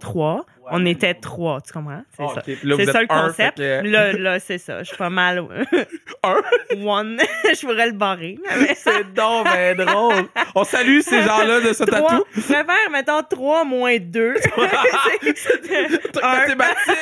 [0.00, 0.46] Trois.
[0.70, 2.02] On était trois, tu comprends?
[2.16, 2.42] C'est Ah, ça.
[2.64, 3.58] là, C'est ça le concept.
[3.58, 4.82] que- Là, là c'est ça.
[4.82, 5.42] Je suis pas mal.
[6.24, 6.36] Un?
[6.84, 7.18] One.
[7.44, 8.38] je pourrais le barrer.
[8.58, 10.24] mais- C'est donc ben drôle.
[10.54, 12.08] On salue ces gens-là de ce Trois.
[12.08, 12.24] tatou.
[12.34, 14.34] Je préfère, mettons, trois moins deux.
[16.22, 16.98] Mathématique.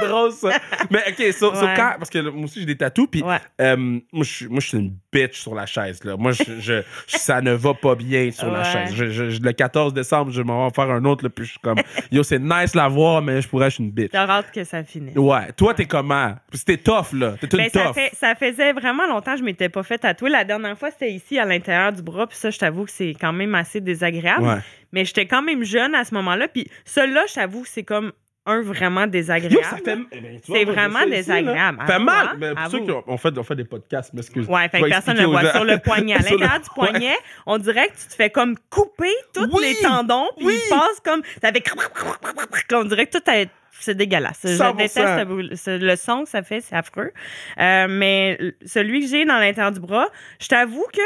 [0.00, 0.50] c'est drôle ça.
[0.90, 1.74] Mais ok, so, so Ouais.
[1.76, 3.36] quand, parce que là, moi aussi j'ai des tatous, puis Ouais.
[3.60, 3.76] euh,
[4.12, 6.16] moi je suis une bitch sur la chaise là.
[6.16, 8.94] Moi je, je- ça ne va pas bien sur la chaise.
[8.94, 11.60] Je- le 14 décembre, je m'en vais en faire un autre là, puis je suis
[11.60, 11.78] comme
[12.10, 14.10] yo c'est nice la voir, mais je pourrais être une bitch.
[14.12, 15.16] J'ai hâte que ça finisse.
[15.16, 16.34] Ouais, toi t'es comment?
[16.66, 17.94] T'es tough là, t'es une Ben, ça, tough.
[17.94, 20.30] fait- ça faisait vraiment longtemps que je m'étais pas fait tatouer.
[20.30, 22.26] La dernière fois, c'était ici, à l'intérieur du bras.
[22.26, 24.42] Puis ça, je t'avoue que c'est quand même assez désagréable.
[24.44, 24.58] Ouais.
[24.92, 26.48] Mais j'étais quand même jeune à ce moment-là.
[26.48, 28.12] Puis celui-là, je t'avoue que c'est comme
[28.46, 29.64] un vraiment Yo, désagréable.
[29.64, 29.98] ça fait.
[30.12, 31.78] eh ben, C'est vraiment ça ici, désagréable.
[31.80, 32.26] Ça fait mal.
[32.28, 32.36] hein?
[32.38, 34.48] Mais pour ceux qui ont on fait, on fait des podcasts, m'excuse.
[34.48, 35.52] Ouais, fait que personne ne voit.
[35.52, 36.14] Sur le poignet.
[36.14, 37.14] À l'intérieur du poignet,
[37.46, 39.62] on dirait que tu te fais comme couper tous Oui!
[39.64, 40.26] les tendons.
[40.36, 40.58] Puis Oui!
[40.66, 41.22] il passe comme.
[41.42, 42.74] Ça fait.
[42.74, 43.48] On dirait que tout est.
[43.82, 44.40] C'est dégueulasse.
[44.44, 44.76] Je 100%.
[44.76, 47.12] déteste ce le son que ça fait, c'est affreux.
[47.58, 50.06] Euh, mais celui que j'ai dans l'intérieur du bras,
[50.38, 51.00] je t'avoue que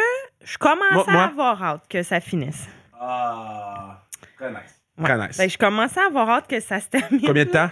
[0.44, 2.66] je commence Moi- moi- à avoir hâte que ça finisse.
[3.00, 4.02] Ah,
[4.36, 4.80] très nice.
[4.98, 5.04] Ouais.
[5.04, 5.36] Très nice.
[5.36, 7.20] Que je commençais à avoir hâte que ça se termine.
[7.24, 7.70] Combien de temps?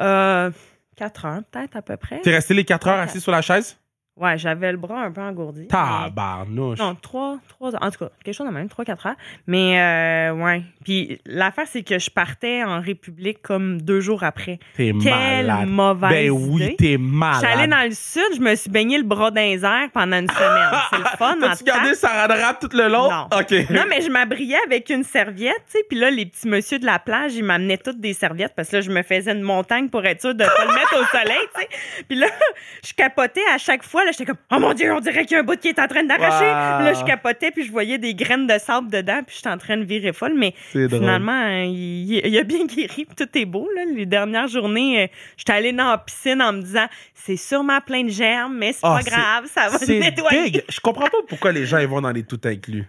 [0.00, 0.50] Euh,
[0.96, 2.20] 4 heures, peut-être, à peu près.
[2.20, 3.76] T'es resté les 4 heures assis sur la chaise?
[4.14, 5.62] Ouais, j'avais le bras un peu engourdi.
[5.62, 6.78] mais- Tabarnouche.
[6.78, 7.70] Non, trois, trois.
[7.82, 9.14] En tout cas, quelque chose de même, trois, quatre heures.
[9.46, 10.62] Mais, euh, ouais.
[10.84, 14.58] Puis l'affaire, c'est que je partais en République comme deux jours après.
[14.76, 15.68] T'es Quelle malade.
[15.68, 17.44] mauvaise Ben oui, t'es malade.
[17.44, 20.80] allée dans le sud, je me suis baigné le bras les airs pendant une semaine.
[20.90, 21.36] C'est le fun.
[21.40, 21.94] T'as-tu gardé.
[21.94, 23.10] Sarah de rap tout le long?
[23.10, 23.28] Non.
[23.32, 23.70] OK.
[23.70, 25.84] Non, mais je m'abriais avec une serviette, tu sais.
[25.88, 28.76] Puis là, les petits monsieur de la plage, ils m'amenaient toutes des serviettes parce que
[28.76, 31.38] là, je me faisais une montagne pour être sûre de pas le mettre au soleil,
[31.54, 31.68] tu sais.
[32.08, 32.26] Puis là,
[32.84, 34.01] je capotais à chaque fois.
[34.04, 35.78] Là, j'étais comme, oh mon Dieu, on dirait qu'il y a un bout qui est
[35.78, 36.44] en train d'arracher.
[36.46, 36.84] Wow.
[36.84, 39.76] Là, je capotais, puis je voyais des graines de sable dedans, puis j'étais en train
[39.76, 40.34] de virer folle.
[40.36, 43.82] Mais finalement, il, il a bien guéri, puis tout est beau, là.
[43.94, 48.04] Les dernières journées, euh, j'étais allée dans la piscine en me disant, c'est sûrement plein
[48.04, 50.50] de germes, mais c'est Ah, pas grave, ça va se nettoyer.
[50.50, 50.64] dégue.
[50.68, 52.84] Je comprends pas pourquoi les gens ils vont dans les tout inclus.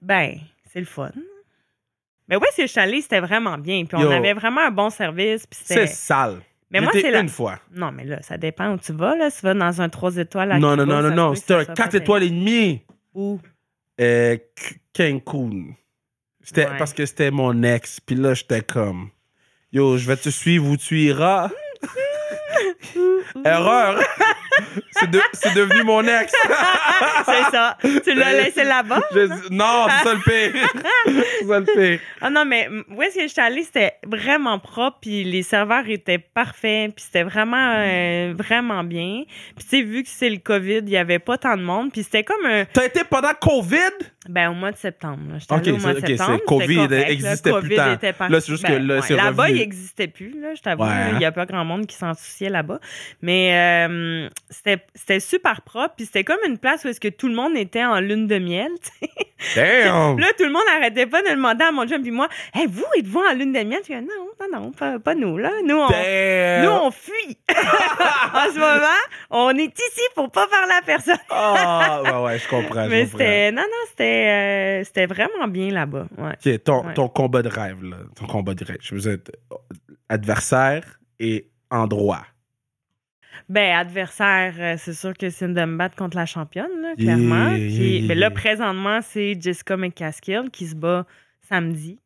[0.00, 0.36] Ben,
[0.72, 1.10] c'est le fun.
[2.28, 3.84] Mais ouais, c'est allée, c'était vraiment bien.
[3.84, 4.10] Puis on Yo.
[4.10, 5.46] avait vraiment un bon service.
[5.50, 6.38] C'est sale.
[6.70, 7.20] Mais moi, c'est la.
[7.20, 7.60] une fois.
[7.74, 9.14] Non, mais là, ça dépend où tu vas.
[9.16, 9.30] Là.
[9.30, 11.34] Si tu vas dans un 3 étoiles à Non, non, non, non, non.
[11.34, 12.82] C'était un soit 4 pas étoiles et demi.
[13.14, 13.40] Où?
[14.00, 14.36] Euh,
[14.94, 15.74] Cancun.
[16.42, 16.76] C'était Ouais.
[16.78, 18.00] parce que c'était mon ex.
[18.00, 19.10] Puis là, j'étais comme,
[19.72, 21.50] yo, je vais te suivre où tu iras.
[23.44, 24.00] Erreur.
[24.92, 26.32] c'est de- c'est devenu mon ex.
[27.26, 27.76] c'est ça.
[27.82, 29.00] Tu l'as laissé là-bas?
[29.12, 30.68] Je- non, c'est ça le pire.
[31.40, 32.00] c'est ça le pire.
[32.20, 36.18] Ah non, mais où est-ce que j'étais allée, c'était vraiment propre, puis les serveurs étaient
[36.18, 39.24] parfaits, puis c'était vraiment, euh, vraiment bien.
[39.56, 41.92] Puis tu sais, vu que c'est le COVID, il n'y avait pas tant de monde,
[41.92, 42.64] puis c'était comme un...
[42.66, 43.76] T'as été pendant COVID?
[44.28, 45.20] Ben, au mois de septembre.
[45.32, 45.38] là.
[45.38, 46.40] J'étais Ok, allée au mois de septembre.
[46.46, 47.60] COVID c'était correct, existait là.
[47.60, 50.62] plus COVID était Là, c'est juste que là, c'est Là-bas, il n'existait plus, là, je
[50.62, 50.82] t'avoue.
[50.84, 51.08] Ouais, hein?
[51.12, 52.80] Il n'y a pas grand monde qui s'en souciait là-bas.
[53.22, 55.94] Mais euh, c'était c'était super propre.
[55.96, 58.38] Puis c'était comme une place où est-ce que tout le monde était en lune de
[58.38, 58.70] miel.
[59.54, 60.18] Damn!
[60.18, 62.84] Là, tout le monde n'arrêtait pas de demander à mon chum puis moi, hey, vous,
[62.98, 63.80] êtes-vous en lune de miel?
[63.88, 65.50] Je dis, non, non, non, pas, pas nous, là.
[65.64, 66.64] Nous, on, Damn!
[66.64, 67.38] nous, on fuit.
[67.50, 68.86] en ce moment,
[69.30, 71.16] on est ici pour pas parler à personne.
[71.30, 72.84] Ah, ouais, ouais, je comprends.
[72.84, 73.18] je Mais comprends.
[73.18, 73.52] c'était.
[73.52, 76.06] Non, non, c'était euh, c'était vraiment bien là-bas.
[76.18, 76.58] Ouais.
[76.58, 76.94] Ton, Ouais.
[76.94, 77.96] ton combat de rêve, là.
[78.16, 78.78] Ton combat de rêve.
[78.82, 79.18] Je veux dire,
[80.08, 82.24] adversaire et endroit.
[83.48, 87.50] Ben, adversaire, euh, c'est sûr que c'est de me battre contre la championne, là, clairement.
[87.52, 91.06] Yeah, ben là, présentement, c'est Jessica McCaskill qui se bat
[91.42, 91.98] samedi.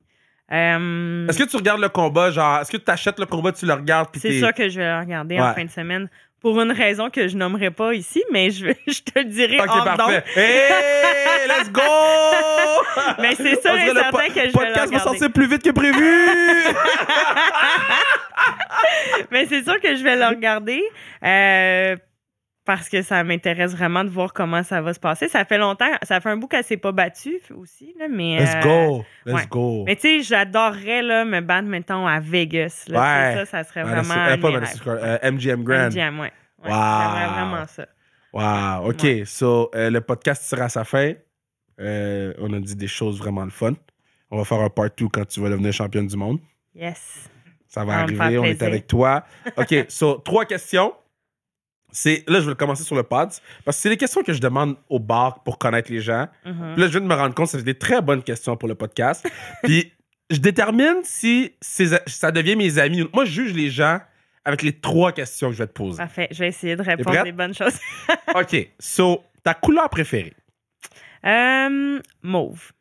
[0.53, 3.65] Euh, Est-ce que tu regardes le combat, genre, est-ce que tu achètes le combat, tu
[3.67, 6.09] le regardes, puis c'est sûr que je vais le regarder en fin de semaine
[6.41, 9.67] pour une raison que je nommerai pas ici, mais je, je te le dirai Ok,
[9.69, 10.03] hors parfait.
[10.03, 10.23] d'onde.
[10.37, 11.83] Hey, let's go!
[13.21, 15.63] Mais c'est sûr et certain po- que je vais le podcast va sortir plus vite
[15.63, 15.95] que prévu!
[19.31, 20.83] Mais c'est sûr que je vais le regarder.
[21.25, 21.97] euh,
[22.65, 25.29] parce que ça m'intéresse vraiment de voir comment ça va se passer.
[25.29, 28.39] Ça fait longtemps, ça fait un bout qu'elle s'est pas battue aussi, là, mais...
[28.39, 29.05] let's euh, go!
[29.27, 29.47] Let's ouais.
[29.49, 29.85] go!
[29.87, 32.85] Mais tu sais, j'adorerais là, me battre, mettons, à Vegas.
[32.89, 33.37] Là, Ouais.
[33.39, 34.51] Ça, ça serait vraiment euh, pas
[34.89, 35.87] euh, MGM Grand.
[35.87, 36.33] MGM, ouais.
[36.63, 36.77] Ouais, Wow.
[36.77, 37.87] J'aimerais vraiment ça.
[38.33, 39.27] Wow, OK.
[39.27, 41.15] So, euh, le podcast sera à sa fin.
[41.81, 43.73] Euh, on a dit des choses vraiment le fun.
[44.31, 46.39] On va faire un part 2 quand tu vas devenir championne du monde.
[46.75, 47.29] Yes.
[47.67, 49.25] Ça va arriver, on est avec toi.
[49.57, 50.93] OK, so, trois questions.
[51.93, 53.31] C'est, là, je vais commencer sur le pod.
[53.65, 56.29] Parce que c'est les questions que je demande au bar pour connaître les gens.
[56.45, 56.73] Mhm.
[56.75, 58.69] Puis là, je viens de me rendre compte que c'est des très bonnes questions pour
[58.69, 59.29] le podcast.
[59.63, 59.93] Puis
[60.31, 63.09] je détermine si ça devient mes amis.
[63.13, 64.01] Moi, je juge les gens
[64.45, 65.99] avec les trois questions que je vais te poser.
[65.99, 66.29] Parfait.
[66.31, 67.79] Je vais essayer de répondre des bonnes choses.
[68.35, 70.35] OK, so, ta couleur préférée?
[71.27, 72.73] Euh, mauve.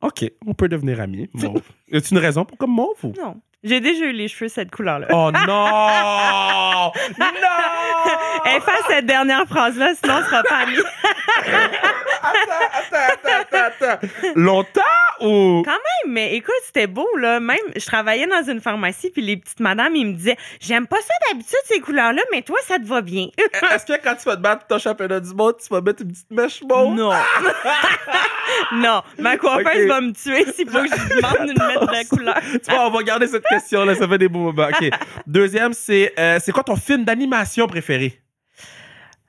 [0.00, 1.28] OK, on peut devenir amis.
[1.34, 1.62] Mauve.
[1.88, 3.12] y a une raison pour comme mauve ou?
[3.18, 3.40] Non.
[3.64, 5.08] J'ai déjà eu les cheveux cette couleur-là.
[5.10, 6.92] Oh non!
[7.18, 8.52] non!
[8.56, 10.76] Efface cette dernière phrase-là, sinon on sera pas amis.
[12.22, 14.08] Attends, attends, attends, attends.
[14.34, 14.80] Longtemps
[15.20, 15.62] ou?
[15.64, 17.40] Quand même, mais écoute, c'était beau, là.
[17.40, 21.00] Même, je travaillais dans une pharmacie, puis les petites madames, ils me disaient J'aime pas
[21.00, 23.28] ça d'habitude, ces couleurs-là, mais toi, ça te va bien.
[23.72, 26.08] Est-ce que quand tu vas te battre ton championnat du monde, tu vas mettre une
[26.12, 26.94] petite mèche mauve?
[26.94, 27.12] Non.
[28.72, 29.02] non.
[29.18, 29.88] Ma coiffeuse Ok.
[29.88, 32.40] va me tuer s'il faut que je lui demande de me mettre de la couleur.
[32.64, 34.68] Tu vois, on va garder cette question-là, ça fait des beaux moments.
[34.68, 34.90] OK.
[35.26, 38.20] Deuxième, c'est euh, c'est quoi ton film d'animation préféré?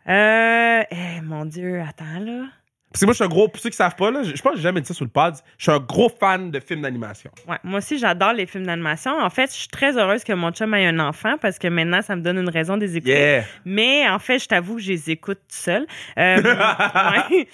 [0.08, 0.82] Euh.
[0.90, 2.46] eh, mon Dieu, attends, là.
[2.92, 4.42] Parce que moi, je suis un gros, pour ceux qui savent pas, là, je je
[4.42, 6.60] pense que j'ai jamais dit ça sur le pod, je suis un gros fan de
[6.60, 7.30] films d'animation.
[7.48, 9.12] Ouais, moi aussi, j'adore les films d'animation.
[9.12, 12.02] En fait, je suis très heureuse que mon chum ait un enfant parce que maintenant,
[12.02, 13.12] ça me donne une raison de les écouter.
[13.12, 13.44] Yeah!
[13.64, 15.86] Mais en fait, je t'avoue que je les écoute tout seul.
[16.18, 16.42] Euh,
[17.30, 17.48] ouais.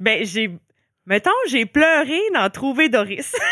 [0.00, 0.50] Ben, j'ai.
[1.06, 3.34] Mettons, j'ai pleuré dans Trouver Doris.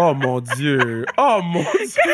[0.00, 1.04] Oh mon Dieu!
[1.18, 2.12] Oh mon Dieu!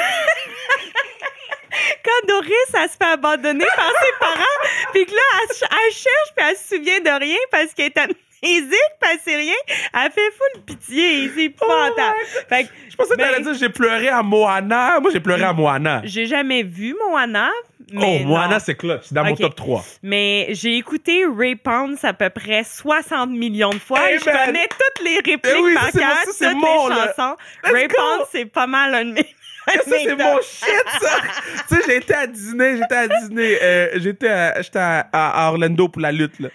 [2.05, 6.35] Quand Doris, elle se fait abandonner par ses parents, puis que là, elle, elle cherche,
[6.37, 7.99] puis elle se souvient de rien parce qu'elle est
[8.45, 9.55] puis elle sait rien,
[9.95, 11.31] elle fait full pitié.
[11.35, 12.17] C'est épouvantable.
[12.49, 15.01] fait que Je pensais que Ben- t'allais dire j'ai pleuré à Moana.
[15.01, 16.03] Moi, j'ai pleuré à Moana.
[16.05, 17.51] j'ai jamais vu Moana,
[17.93, 19.03] Mais oh, Moana, c'est clutch.
[19.05, 19.85] C'est dans mon top 3.
[20.03, 24.25] Mais j'ai écouté Ray Pons à peu près 60 millions de fois Hey, et je
[24.27, 24.37] man!
[24.47, 27.37] connais toutes les répliques Eh oui, par c'est cœur, toutes c'est les mon, chansons.
[27.63, 27.89] Ray!
[27.89, 29.27] Pons, c'est pas mal un de mes...
[29.67, 31.17] Ça, c'est mon shit, ça!
[31.69, 35.89] tu sais, j'étais à dîner, j'étais à dîner, euh, j'étais à, j'étais à, à Orlando
[35.89, 36.51] pour la lutte, là.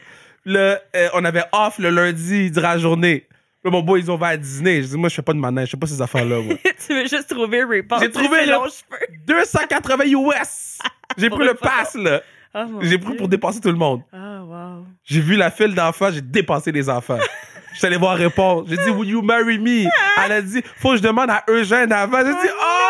[0.49, 3.27] Là, euh, on avait off le lundi durant la journée.
[3.63, 4.81] Là, mon boy, ils ont va à dîner.
[4.81, 6.55] Je dis, moi, je fais pas de manège, je fais pas ces affaires-là, moi.
[6.87, 7.99] tu veux juste trouver Pons.
[7.99, 9.17] J'ai trouvé cheveux.
[9.27, 10.79] 280 US!
[11.19, 12.21] J'ai pris le pass, là.
[12.55, 13.17] Oh, J'ai pris Dieu.
[13.17, 14.01] pour dépasser tout le monde.
[14.11, 14.85] Ah, wow.
[15.03, 17.19] J'ai vu la file d'enfants, j'ai dépassé les enfants.
[17.73, 18.65] Je suis allé voir répondre.
[18.67, 19.87] J'ai dit, Will you marry me?
[20.25, 22.25] Elle a dit, faut que je demande à Eugène avant.
[22.25, 22.88] J'ai dit, oh!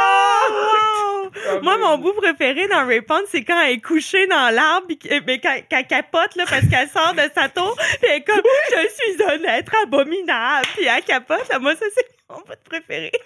[1.64, 4.88] Moi, mon bout préféré dans Ray Pons, c'est quand elle est couchée dans l'arbre,
[5.26, 8.24] mais quand, quand elle capote, là, parce qu'elle sort de sa tour, puis elle est
[8.24, 8.41] comme,
[8.72, 13.12] je suis un être abominable, puis elle capote, là, moi, ça, c'est mon bout préféré.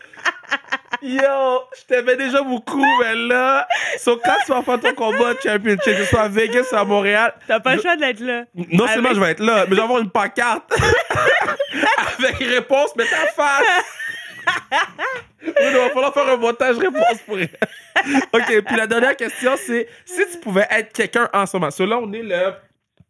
[1.01, 1.19] Yo,
[1.77, 3.67] je t'aimais déjà beaucoup, mais là,
[3.97, 6.75] so, quand tu vas faire ton combat de championship, que ce soit à Vegas ou
[6.77, 8.43] à Montréal, T'as pas le choix d'être là.
[8.55, 10.71] non seulement Avec- je vais être là, mais je vais avoir une pancarte
[12.19, 13.63] avec réponse, mais ta face.
[15.45, 17.35] Il va falloir faire un montage réponse pour.
[17.37, 21.71] OK, puis la dernière question, c'est si tu pouvais être quelqu'un en ce moment.
[21.71, 22.53] So, là, on est le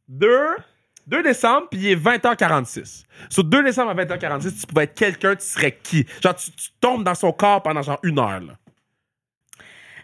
[0.08, 0.56] 2,
[1.08, 3.04] 2 décembre, puis il est 20h46.
[3.30, 6.06] Sur 2 décembre à 20h46, si tu pouvais être quelqu'un, tu serais qui?
[6.22, 8.54] Genre, tu, tombes dans son corps pendant genre une heure, là.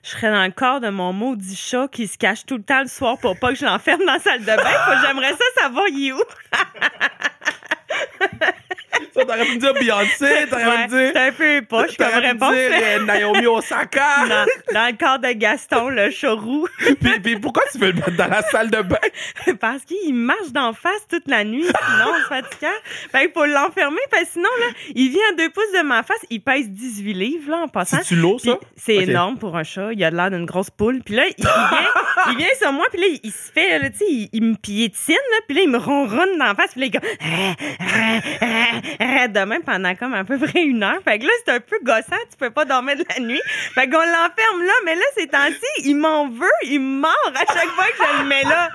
[0.01, 2.81] Je serais dans le corps de mon maudit chat qui se cache tout le temps
[2.81, 5.01] le soir pour pas que je l'enferme dans la salle de bain.
[5.05, 6.21] J'aimerais ça savoir, il est où?
[9.13, 11.11] Ça, t'aurais pu me dire Beyoncé, t'aurais Ouais, pu me dire.
[11.13, 12.53] c'est un peu poche comme T'aurais pu me réponse.
[12.53, 14.05] dire euh, Naomi Osaka.
[14.29, 16.67] Dans, dans le corps de Gaston, le chat roux.
[17.01, 18.97] puis, puis pourquoi tu veux le mettre dans la salle de bain?
[19.59, 22.73] Parce qu'il marche d'en face toute la nuit, sinon c'est fatigant.
[23.11, 26.03] Fait qu'il faut l'enfermer, parce que sinon, là, il vient à deux pouces de ma
[26.03, 27.97] face, il pèse 18 livres, là, en passant.
[27.97, 28.57] C'est-tu lourd, ça?
[28.75, 29.91] C'est énorme pour un chat.
[29.93, 31.01] Il a l'air d'une grosse poule.
[31.03, 32.85] Puis là, il, il vient, il vient sur moi.
[32.91, 35.15] Puis là, il, il se fait, là, tu sais, il, me piétine.
[35.31, 36.71] Là, puis là, il me ronronne dans la face.
[36.73, 39.33] Puis là, il est comme...
[39.33, 40.99] de même pendant comme à peu près une heure.
[41.03, 42.17] Fait que là, c'est un peu gossant.
[42.31, 43.41] Tu peux pas dormir de la nuit.
[43.73, 44.73] Fait qu'on l'enferme là.
[44.85, 46.47] Mais là, ces temps-ci, il m'en veut.
[46.63, 48.69] Il me mord à chaque fois que je le mets là.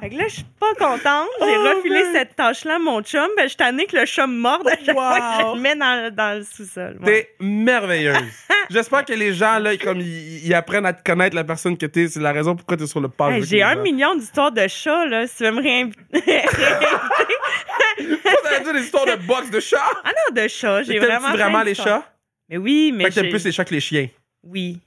[0.00, 1.28] Fait que là, je suis pas contente.
[1.40, 2.12] J'ai Oh, refilé man.
[2.14, 3.26] cette tâche-là à mon chum.
[3.36, 5.60] Ben, je suis tannée que le chat me morde à chaque fois que je le
[5.60, 6.98] mets dans, dans le sous-sol.
[7.00, 7.04] Ouais.
[7.06, 8.16] T'es merveilleuse.
[8.70, 12.08] J'espère que les gens, là, comme ils, apprennent à te connaître la personne que t'es.
[12.08, 13.34] C'est la raison pourquoi t'es sur le page.
[13.34, 15.26] Hey, J'ai un million d'histoires de chats, là.
[15.26, 16.42] Si tu veux me réinviter.
[17.96, 19.78] Toi, t'avais dit des histoires de boxe de chats.
[20.04, 20.82] ah non, de chats.
[20.82, 21.32] J'ai vraiment.
[21.32, 22.04] vraiment les chats?
[22.48, 23.04] Mais oui, mais.
[23.04, 24.08] Fait que t'aimes plus les chats que les chiens.
[24.42, 24.80] Oui.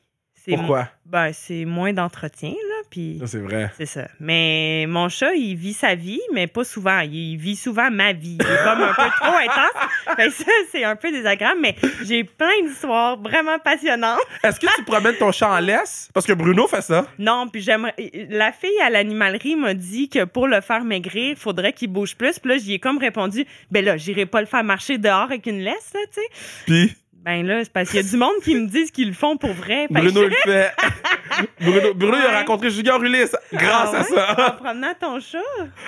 [0.48, 0.90] Pourquoi?
[1.06, 2.71] Ben, c'est moins d'entretien, là.
[2.92, 3.20] Puis.
[3.26, 3.72] C'est vrai.
[3.78, 4.08] C'est ça.
[4.20, 7.00] Mais mon chat, il vit sa vie, mais pas souvent.
[7.00, 8.38] Il vit souvent ma vie.
[8.40, 10.16] Il est comme un peu trop intense.
[10.16, 14.20] Fait que ça, c'est un peu désagréable, mais j'ai plein d'histoires vraiment passionnantes.
[14.44, 16.10] Est-ce que tu promènes ton chat en laisse?
[16.14, 17.08] Parce que Bruno fait ça.
[17.18, 17.96] Non, puis j'aimerais.
[18.30, 22.16] La fille à l'animalerie m'a dit que pour le faire maigrir, il faudrait qu'il bouge
[22.16, 22.38] plus.
[22.38, 23.32] Puis là, j'y ai comme répondu
[23.72, 26.28] ben là, j'irai pas le faire marcher dehors avec une laisse, là, tu sais.
[26.66, 26.96] Puis?
[27.24, 29.38] Ben là, c'est parce qu'il y a du monde qui me disent qu'ils le font
[29.38, 29.88] pour vrai.
[29.88, 30.72] Que Bruno le fait.
[31.62, 34.22] Bruno, Bruno il a rencontré Julien Ulysse grâce Ah à ouais?
[34.22, 34.52] En ça.
[34.60, 35.38] promenant ton chat?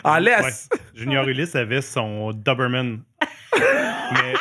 [0.03, 0.21] En Ouais.
[0.21, 0.69] laisse.
[0.95, 3.01] Junior Ulysse avait son Doberman.
[3.53, 4.34] Mais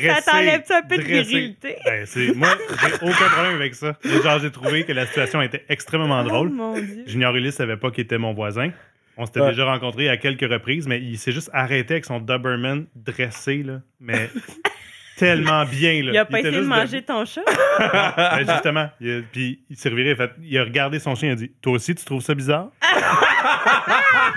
[0.00, 0.20] dressé.
[0.22, 1.76] Ça t'enlève-tu un peu de virilité?
[1.84, 2.06] Ben,
[2.36, 2.48] moi,
[2.80, 3.96] j'ai aucun problème avec ça.
[4.04, 6.50] Genre, j'ai trouvé que la situation était extrêmement Oh drôle.
[6.50, 7.04] mon Dieu.
[7.06, 8.70] Junior Ulysse savait pas qu'il était mon voisin.
[9.16, 9.50] On s'était Ouais.
[9.50, 13.80] déjà rencontrés à quelques reprises, mais il s'est juste arrêté avec son Doberman dressé, là.
[14.00, 14.30] Mais
[15.20, 16.10] tellement bien, là.
[16.12, 17.42] Il a pas essayé de manger ton chat?
[18.16, 18.88] Ben, justement.
[19.00, 21.32] Il a- puis il s'est reviré, il, a fait- il a regardé son chien, il
[21.32, 22.68] a dit Toi aussi, tu trouves ça bizarre?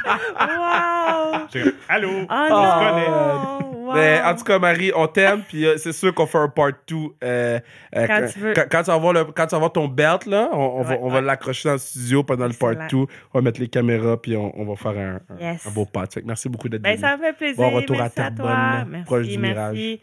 [0.06, 1.40] Wow!
[1.52, 2.10] Comme Allô?
[2.30, 2.72] Ah On non!
[2.72, 3.74] se connaît.
[3.84, 3.94] Wow.
[3.96, 6.72] Mais en tout cas, Marie, on t'aime, puis euh, c'est sûr qu'on fait un part
[6.88, 6.96] 2.
[7.24, 7.60] euh,
[7.96, 8.54] euh, Quand tu veux.
[8.54, 10.82] Quand, quand tu vas voir le- quand tu vas voir ton belt, là, on, on
[10.84, 13.06] va, Ouais, va l'accrocher dans le studio pendant le part Excellent.
[13.06, 13.14] 2.
[13.34, 15.68] On va mettre les caméras, puis on, on va faire un, un, Yes.
[15.68, 15.88] un beau
[16.26, 17.02] merci beaucoup d'être Ben, venu.
[17.02, 17.58] ça me fait plaisir.
[17.58, 18.54] Bon retour à merci à Terrebonne, toi.
[18.56, 20.02] là, Merci, proche du merci.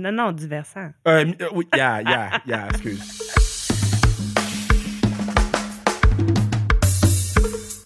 [0.00, 0.88] Non, non, du versant.
[1.06, 2.98] Euh, euh, oui, yeah, yeah, yeah, excuse.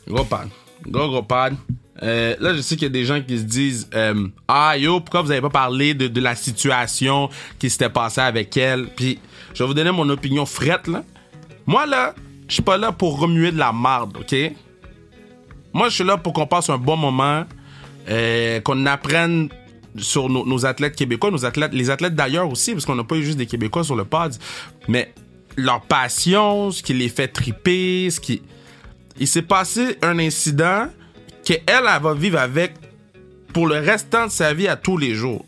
[0.06, 0.48] Gros pad.
[0.86, 1.56] Gros, gros pad.
[2.04, 5.00] Euh, là, je sais qu'il y a des gens qui se disent euh, Ah, yo,
[5.00, 8.86] pourquoi vous avez pas parlé de, de la situation qui s'était passée avec elle?
[8.94, 9.18] Puis,
[9.52, 11.02] je vais vous donner mon opinion frette, là.
[11.66, 12.14] Moi, là,
[12.46, 14.36] je suis pas là pour remuer de la marde, OK?
[15.72, 17.44] Moi, je suis là pour qu'on passe un bon moment,
[18.08, 19.48] euh, qu'on apprenne
[19.96, 23.22] sur nos, athlètes québécois, nos athlètes, les athlètes d'ailleurs aussi, parce qu'on n'a pas eu
[23.22, 24.34] juste des Québécois sur le pod,
[24.88, 25.12] mais
[25.56, 28.42] leur passion, ce qui les fait triper, ce qui
[29.18, 30.88] il s'est passé un incident
[31.44, 32.72] qu'elle, elle va vivre avec
[33.52, 35.44] pour le restant de sa vie à tous les jours.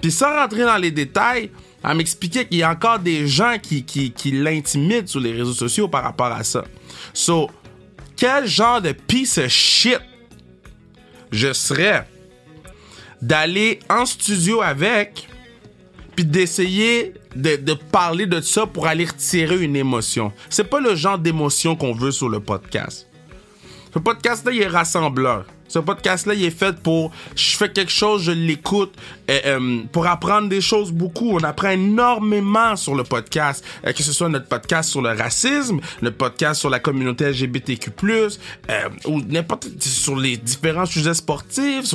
[0.00, 1.50] Puis sans rentrer dans les détails,
[1.84, 5.52] elle m'expliquait qu'il y a encore des gens qui, qui, qui l'intimident sur les réseaux
[5.52, 6.64] sociaux par rapport à ça.
[7.12, 7.50] So,
[8.16, 10.00] quel genre de piece of shit
[11.30, 12.06] je serais?
[13.22, 15.28] D'aller en studio avec,
[16.14, 20.32] puis d'essayer de, parler de ça pour aller retirer une émotion.
[20.48, 23.06] C'est pas le genre d'émotion qu'on veut sur le podcast.
[23.92, 25.44] Ce podcast-là, il est rassembleur.
[25.68, 27.10] Ce podcast-là, il est fait pour.
[27.34, 28.94] Je fais quelque chose, je l'écoute,
[29.28, 31.30] euh, pour apprendre des choses beaucoup.
[31.32, 35.80] On apprend énormément sur le podcast, euh, que ce soit notre podcast sur le racisme,
[36.02, 39.66] notre podcast sur la communauté LGBTQ, euh, ou n'importe.
[39.80, 41.94] sur les différents sujets sportifs.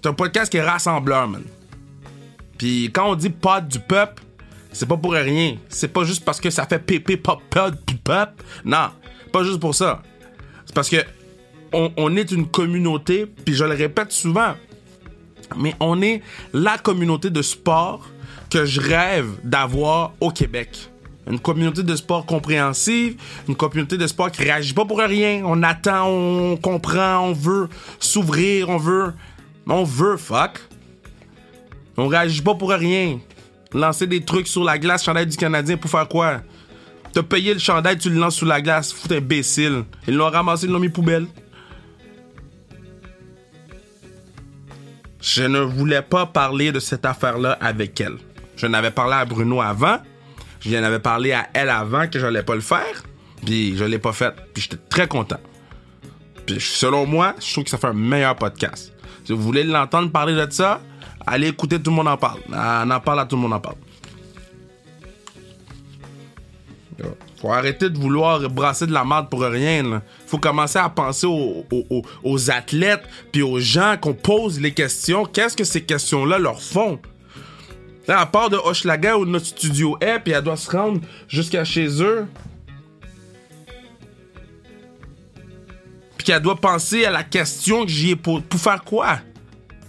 [0.00, 1.42] C'est un podcast qui est rassembleur, man.
[2.56, 4.22] Puis quand on dit pod du peuple,
[4.70, 5.56] c'est pas pour rien.
[5.68, 8.44] C'est pas juste parce que ça fait pépé pop pod peuple.
[8.64, 8.90] Non,
[9.32, 10.00] pas juste pour ça.
[10.66, 10.98] C'est parce que
[11.72, 14.54] on, on est une communauté, puis je le répète souvent,
[15.56, 16.22] mais on est
[16.52, 18.08] la communauté de sport
[18.50, 20.90] que je rêve d'avoir au Québec.
[21.28, 23.16] Une communauté de sport compréhensive,
[23.48, 25.42] une communauté de sport qui réagit pas pour rien.
[25.44, 27.68] On attend, on comprend, on veut
[27.98, 29.12] s'ouvrir, on veut.
[29.68, 30.60] On veut, fuck.
[31.96, 33.18] On réagit pas pour rien.
[33.72, 36.40] Lancer des trucs sur la glace, chandail du Canadien, pour faire quoi?
[37.12, 38.92] T'as payé le chandail, tu le lances sous la glace.
[38.92, 39.84] Foutre imbécile.
[40.06, 41.26] Ils l'ont ramassé, ils l'ont mis poubelle.
[45.20, 48.16] Je ne voulais pas parler de cette affaire-là avec elle.
[48.56, 49.98] Je n'avais parlé à Bruno avant.
[50.60, 53.02] Je lui en avais parlé à elle avant que je n'allais pas le faire.
[53.44, 54.34] Puis je l'ai pas fait.
[54.54, 55.40] Puis j'étais très content.
[56.46, 58.92] Puis selon moi, je trouve que ça fait un meilleur podcast.
[59.28, 60.80] Si vous voulez l'entendre parler de ça,
[61.26, 62.40] allez écouter Tout le monde en parle.
[62.50, 63.76] On en parle à Tout le monde en parle.
[67.38, 70.00] Faut arrêter de vouloir brasser de la merde pour rien.
[70.26, 71.62] Faut commencer à penser aux-
[72.24, 75.26] aux athlètes puis aux gens qu'on pose les questions.
[75.26, 76.98] Qu'est-ce que ces questions-là leur font?
[78.06, 81.64] Là, à part de Hochelaga où notre studio est, puis elle doit se rendre jusqu'à
[81.66, 82.24] chez eux.
[86.28, 88.44] Qu'elle doit penser à la question que j'y ai posée.
[88.46, 89.18] Pour faire quoi?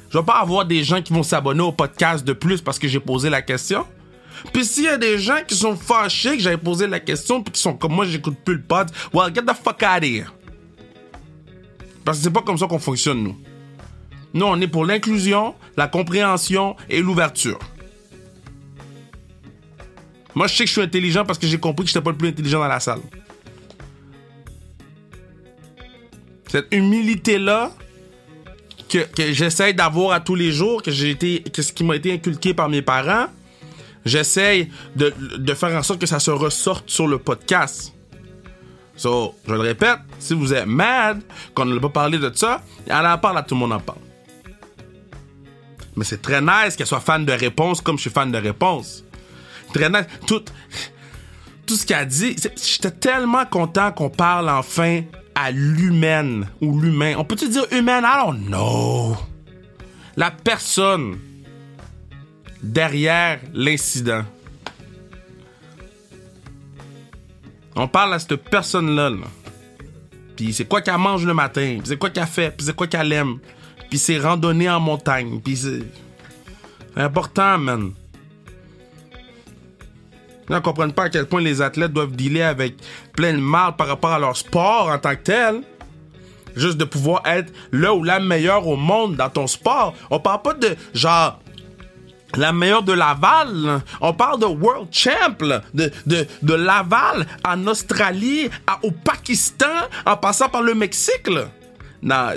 [0.10, 2.88] Je vais pas avoir des gens qui vont s'abonner au podcast de plus parce que
[2.88, 3.86] j'ai posé la question.
[4.54, 7.52] Puis s'il y a des gens qui sont fâchés que j'avais posé la question puis
[7.52, 10.34] qui sont comme moi, j'écoute plus le pod, well, get the fuck out of here.
[12.06, 13.38] Parce que c'est pas comme ça qu'on fonctionne, nous.
[14.34, 17.60] Nous, on est pour l'inclusion, la compréhension et l'ouverture.
[20.36, 22.18] Moi, je sais que je suis intelligent parce que j'ai compris que j'étais pas le
[22.18, 23.02] plus intelligent dans la salle.
[26.50, 27.72] Cette humilité-là
[28.89, 32.12] que, que j'essaie d'avoir à tous les jours, que j'ai été, ce qui m'a été
[32.12, 33.28] inculqué par mes parents,
[34.04, 37.93] j'essaie de, de faire en sorte que ça se ressorte sur le podcast.
[38.95, 41.22] So, je le répète, si vous êtes mad
[41.54, 44.00] qu'on n'a pas parlé de ça, on en parle à tout le monde en parle.
[45.95, 49.04] Mais c'est très nice qu'elle soit fan de réponse comme je suis fan de réponse.
[49.74, 50.06] Très nice.
[50.26, 50.43] Tout,
[51.66, 55.02] tout ce qu'elle dit, c'est- j'étais tellement content qu'on parle enfin
[55.40, 57.16] à l'humaine ou l'humain.
[57.18, 58.04] On peut-tu dire humaine?
[58.04, 59.16] Don't know.
[60.18, 61.18] La personne
[62.62, 64.24] derrière l'incident.
[67.76, 69.12] On parle à cette personne-là.
[69.12, 69.28] là.
[70.36, 72.88] Puis c'est quoi qu'elle mange le matin, puis c'est quoi qu'elle fait, puis c'est quoi
[72.88, 73.40] qu'elle aime.
[73.90, 75.56] Puis c'est randonnée en montagne, puis.
[75.56, 77.94] C'est important, man.
[80.50, 82.76] Ils ne comprennent pas à quel point les athlètes doivent dealer avec
[83.14, 85.62] plein de mal par rapport à leur sport en tant que tel.
[86.56, 89.93] Juste de pouvoir être là ou la meilleure au monde dans ton sport.
[90.10, 91.39] On parle pas de genre
[92.36, 93.82] la meilleure de Laval.
[94.02, 98.50] On parle de World Champ, de, de, de Laval en Australie,
[98.84, 99.66] au Pakistan,
[100.06, 101.30] en passant par le Mexique.
[102.02, 102.30] Non,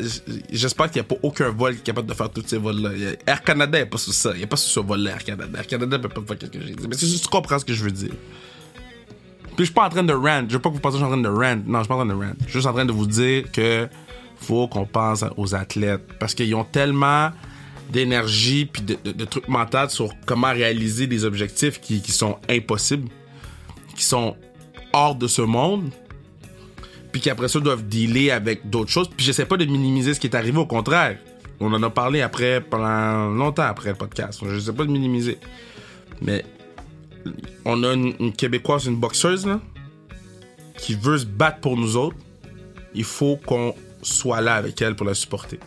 [0.51, 2.91] j'espère qu'il n'y a pas aucun vol capable de faire tous ces vols-là.
[3.27, 4.33] Air Canada n'est pas sur ça.
[4.33, 5.59] Il n'y a pas sur ce vol-là, Air Canada.
[5.59, 6.89] Air Canada peut pas faire ce que j'ai dit.
[6.89, 8.11] Mais c'est juste tu comprends ce que je veux dire.
[8.11, 10.43] Puis je suis pas en train de rant.
[10.49, 11.63] Je veux pas que vous pensiez que je suis en train de rant.
[11.65, 12.33] Non, je suis pas en train de rant.
[12.41, 13.89] Je suis juste en train de vous dire que
[14.37, 16.03] faut qu'on pense aux athlètes.
[16.19, 17.31] Parce qu'ils ont tellement
[17.91, 23.09] d'énergie puis de, trucs mentaux sur comment réaliser des objectifs qui sont impossibles,
[23.95, 24.37] qui sont
[24.93, 25.91] hors de ce monde,
[27.13, 29.09] puis qu'après ça doivent dealer avec d'autres choses.
[29.09, 31.19] Puis j'essaie pas de minimiser ce qui est arrivé, au contraire.
[31.61, 34.41] On en a parlé après, pendant longtemps après le podcast.
[34.45, 35.39] Je sais pas de minimiser.
[36.23, 36.45] Mais
[37.65, 39.61] on a une, une Québécoise, une boxeuse, là,
[40.79, 42.17] qui veut se battre pour nous autres.
[42.95, 45.61] Il faut qu'on soit là avec elle pour la supporter.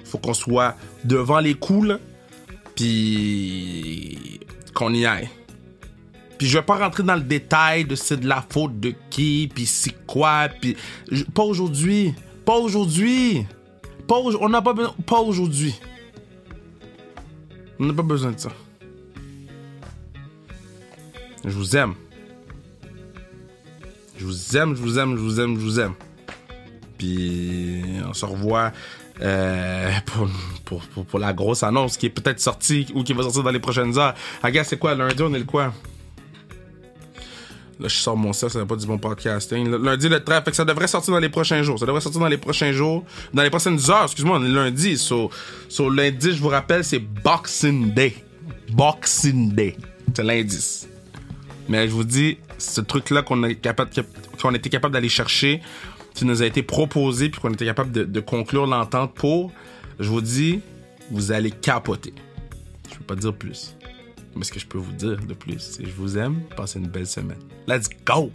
[0.00, 1.98] Il faut qu'on soit devant les coups, là,
[2.76, 4.40] puis
[4.74, 5.28] qu'on y aille.
[6.44, 9.50] Puis je vais pas rentrer dans le détail de c'est de la faute de qui,
[9.54, 10.76] puis c'est quoi, puis
[11.32, 12.12] pas aujourd'hui,
[12.44, 13.46] pas aujourd'hui,
[14.06, 15.74] pas on n'a pas besoin, pas aujourd'hui.
[17.80, 18.50] On n'a pas besoin de ça.
[21.46, 21.94] Je vous aime.
[24.18, 25.94] Je vous aime, je vous aime, je vous aime, je vous aime.
[26.98, 28.70] Puis on se revoit
[29.22, 30.28] euh, pour,
[30.66, 33.50] pour, pour, pour la grosse annonce qui est peut-être sortie ou qui va sortir dans
[33.50, 34.14] les prochaines heures.
[34.42, 35.22] Regarde, c'est quoi lundi?
[35.22, 35.72] On est le quoi?
[37.84, 39.68] Je sors mon ça, ça n'a pas du bon podcasting.
[39.70, 41.78] Lundi, le 13, fait que ça devrait sortir dans les prochains jours.
[41.78, 43.04] Ça devrait sortir dans les prochains jours.
[43.32, 44.96] Dans les prochaines heures, excuse-moi, on est lundi.
[44.98, 45.30] So
[45.90, 48.14] lundi, je vous rappelle, c'est Boxing Day.
[48.72, 49.76] Boxing Day.
[50.14, 50.88] C'est l'indice.
[51.68, 55.62] Mais je vous dis, ce truc-là qu'on a était capable d'aller chercher,
[56.14, 59.52] qui nous a été proposé, puis qu'on était capable de, de conclure l'entente pour,
[59.98, 60.60] je vous dis,
[61.10, 62.12] vous allez capoter.
[62.90, 63.76] Je peux pas dire plus.
[64.36, 66.88] Mais ce que je peux vous dire de plus, c'est je vous aime, passez une
[66.88, 67.38] belle semaine.
[67.66, 68.30] Let's go!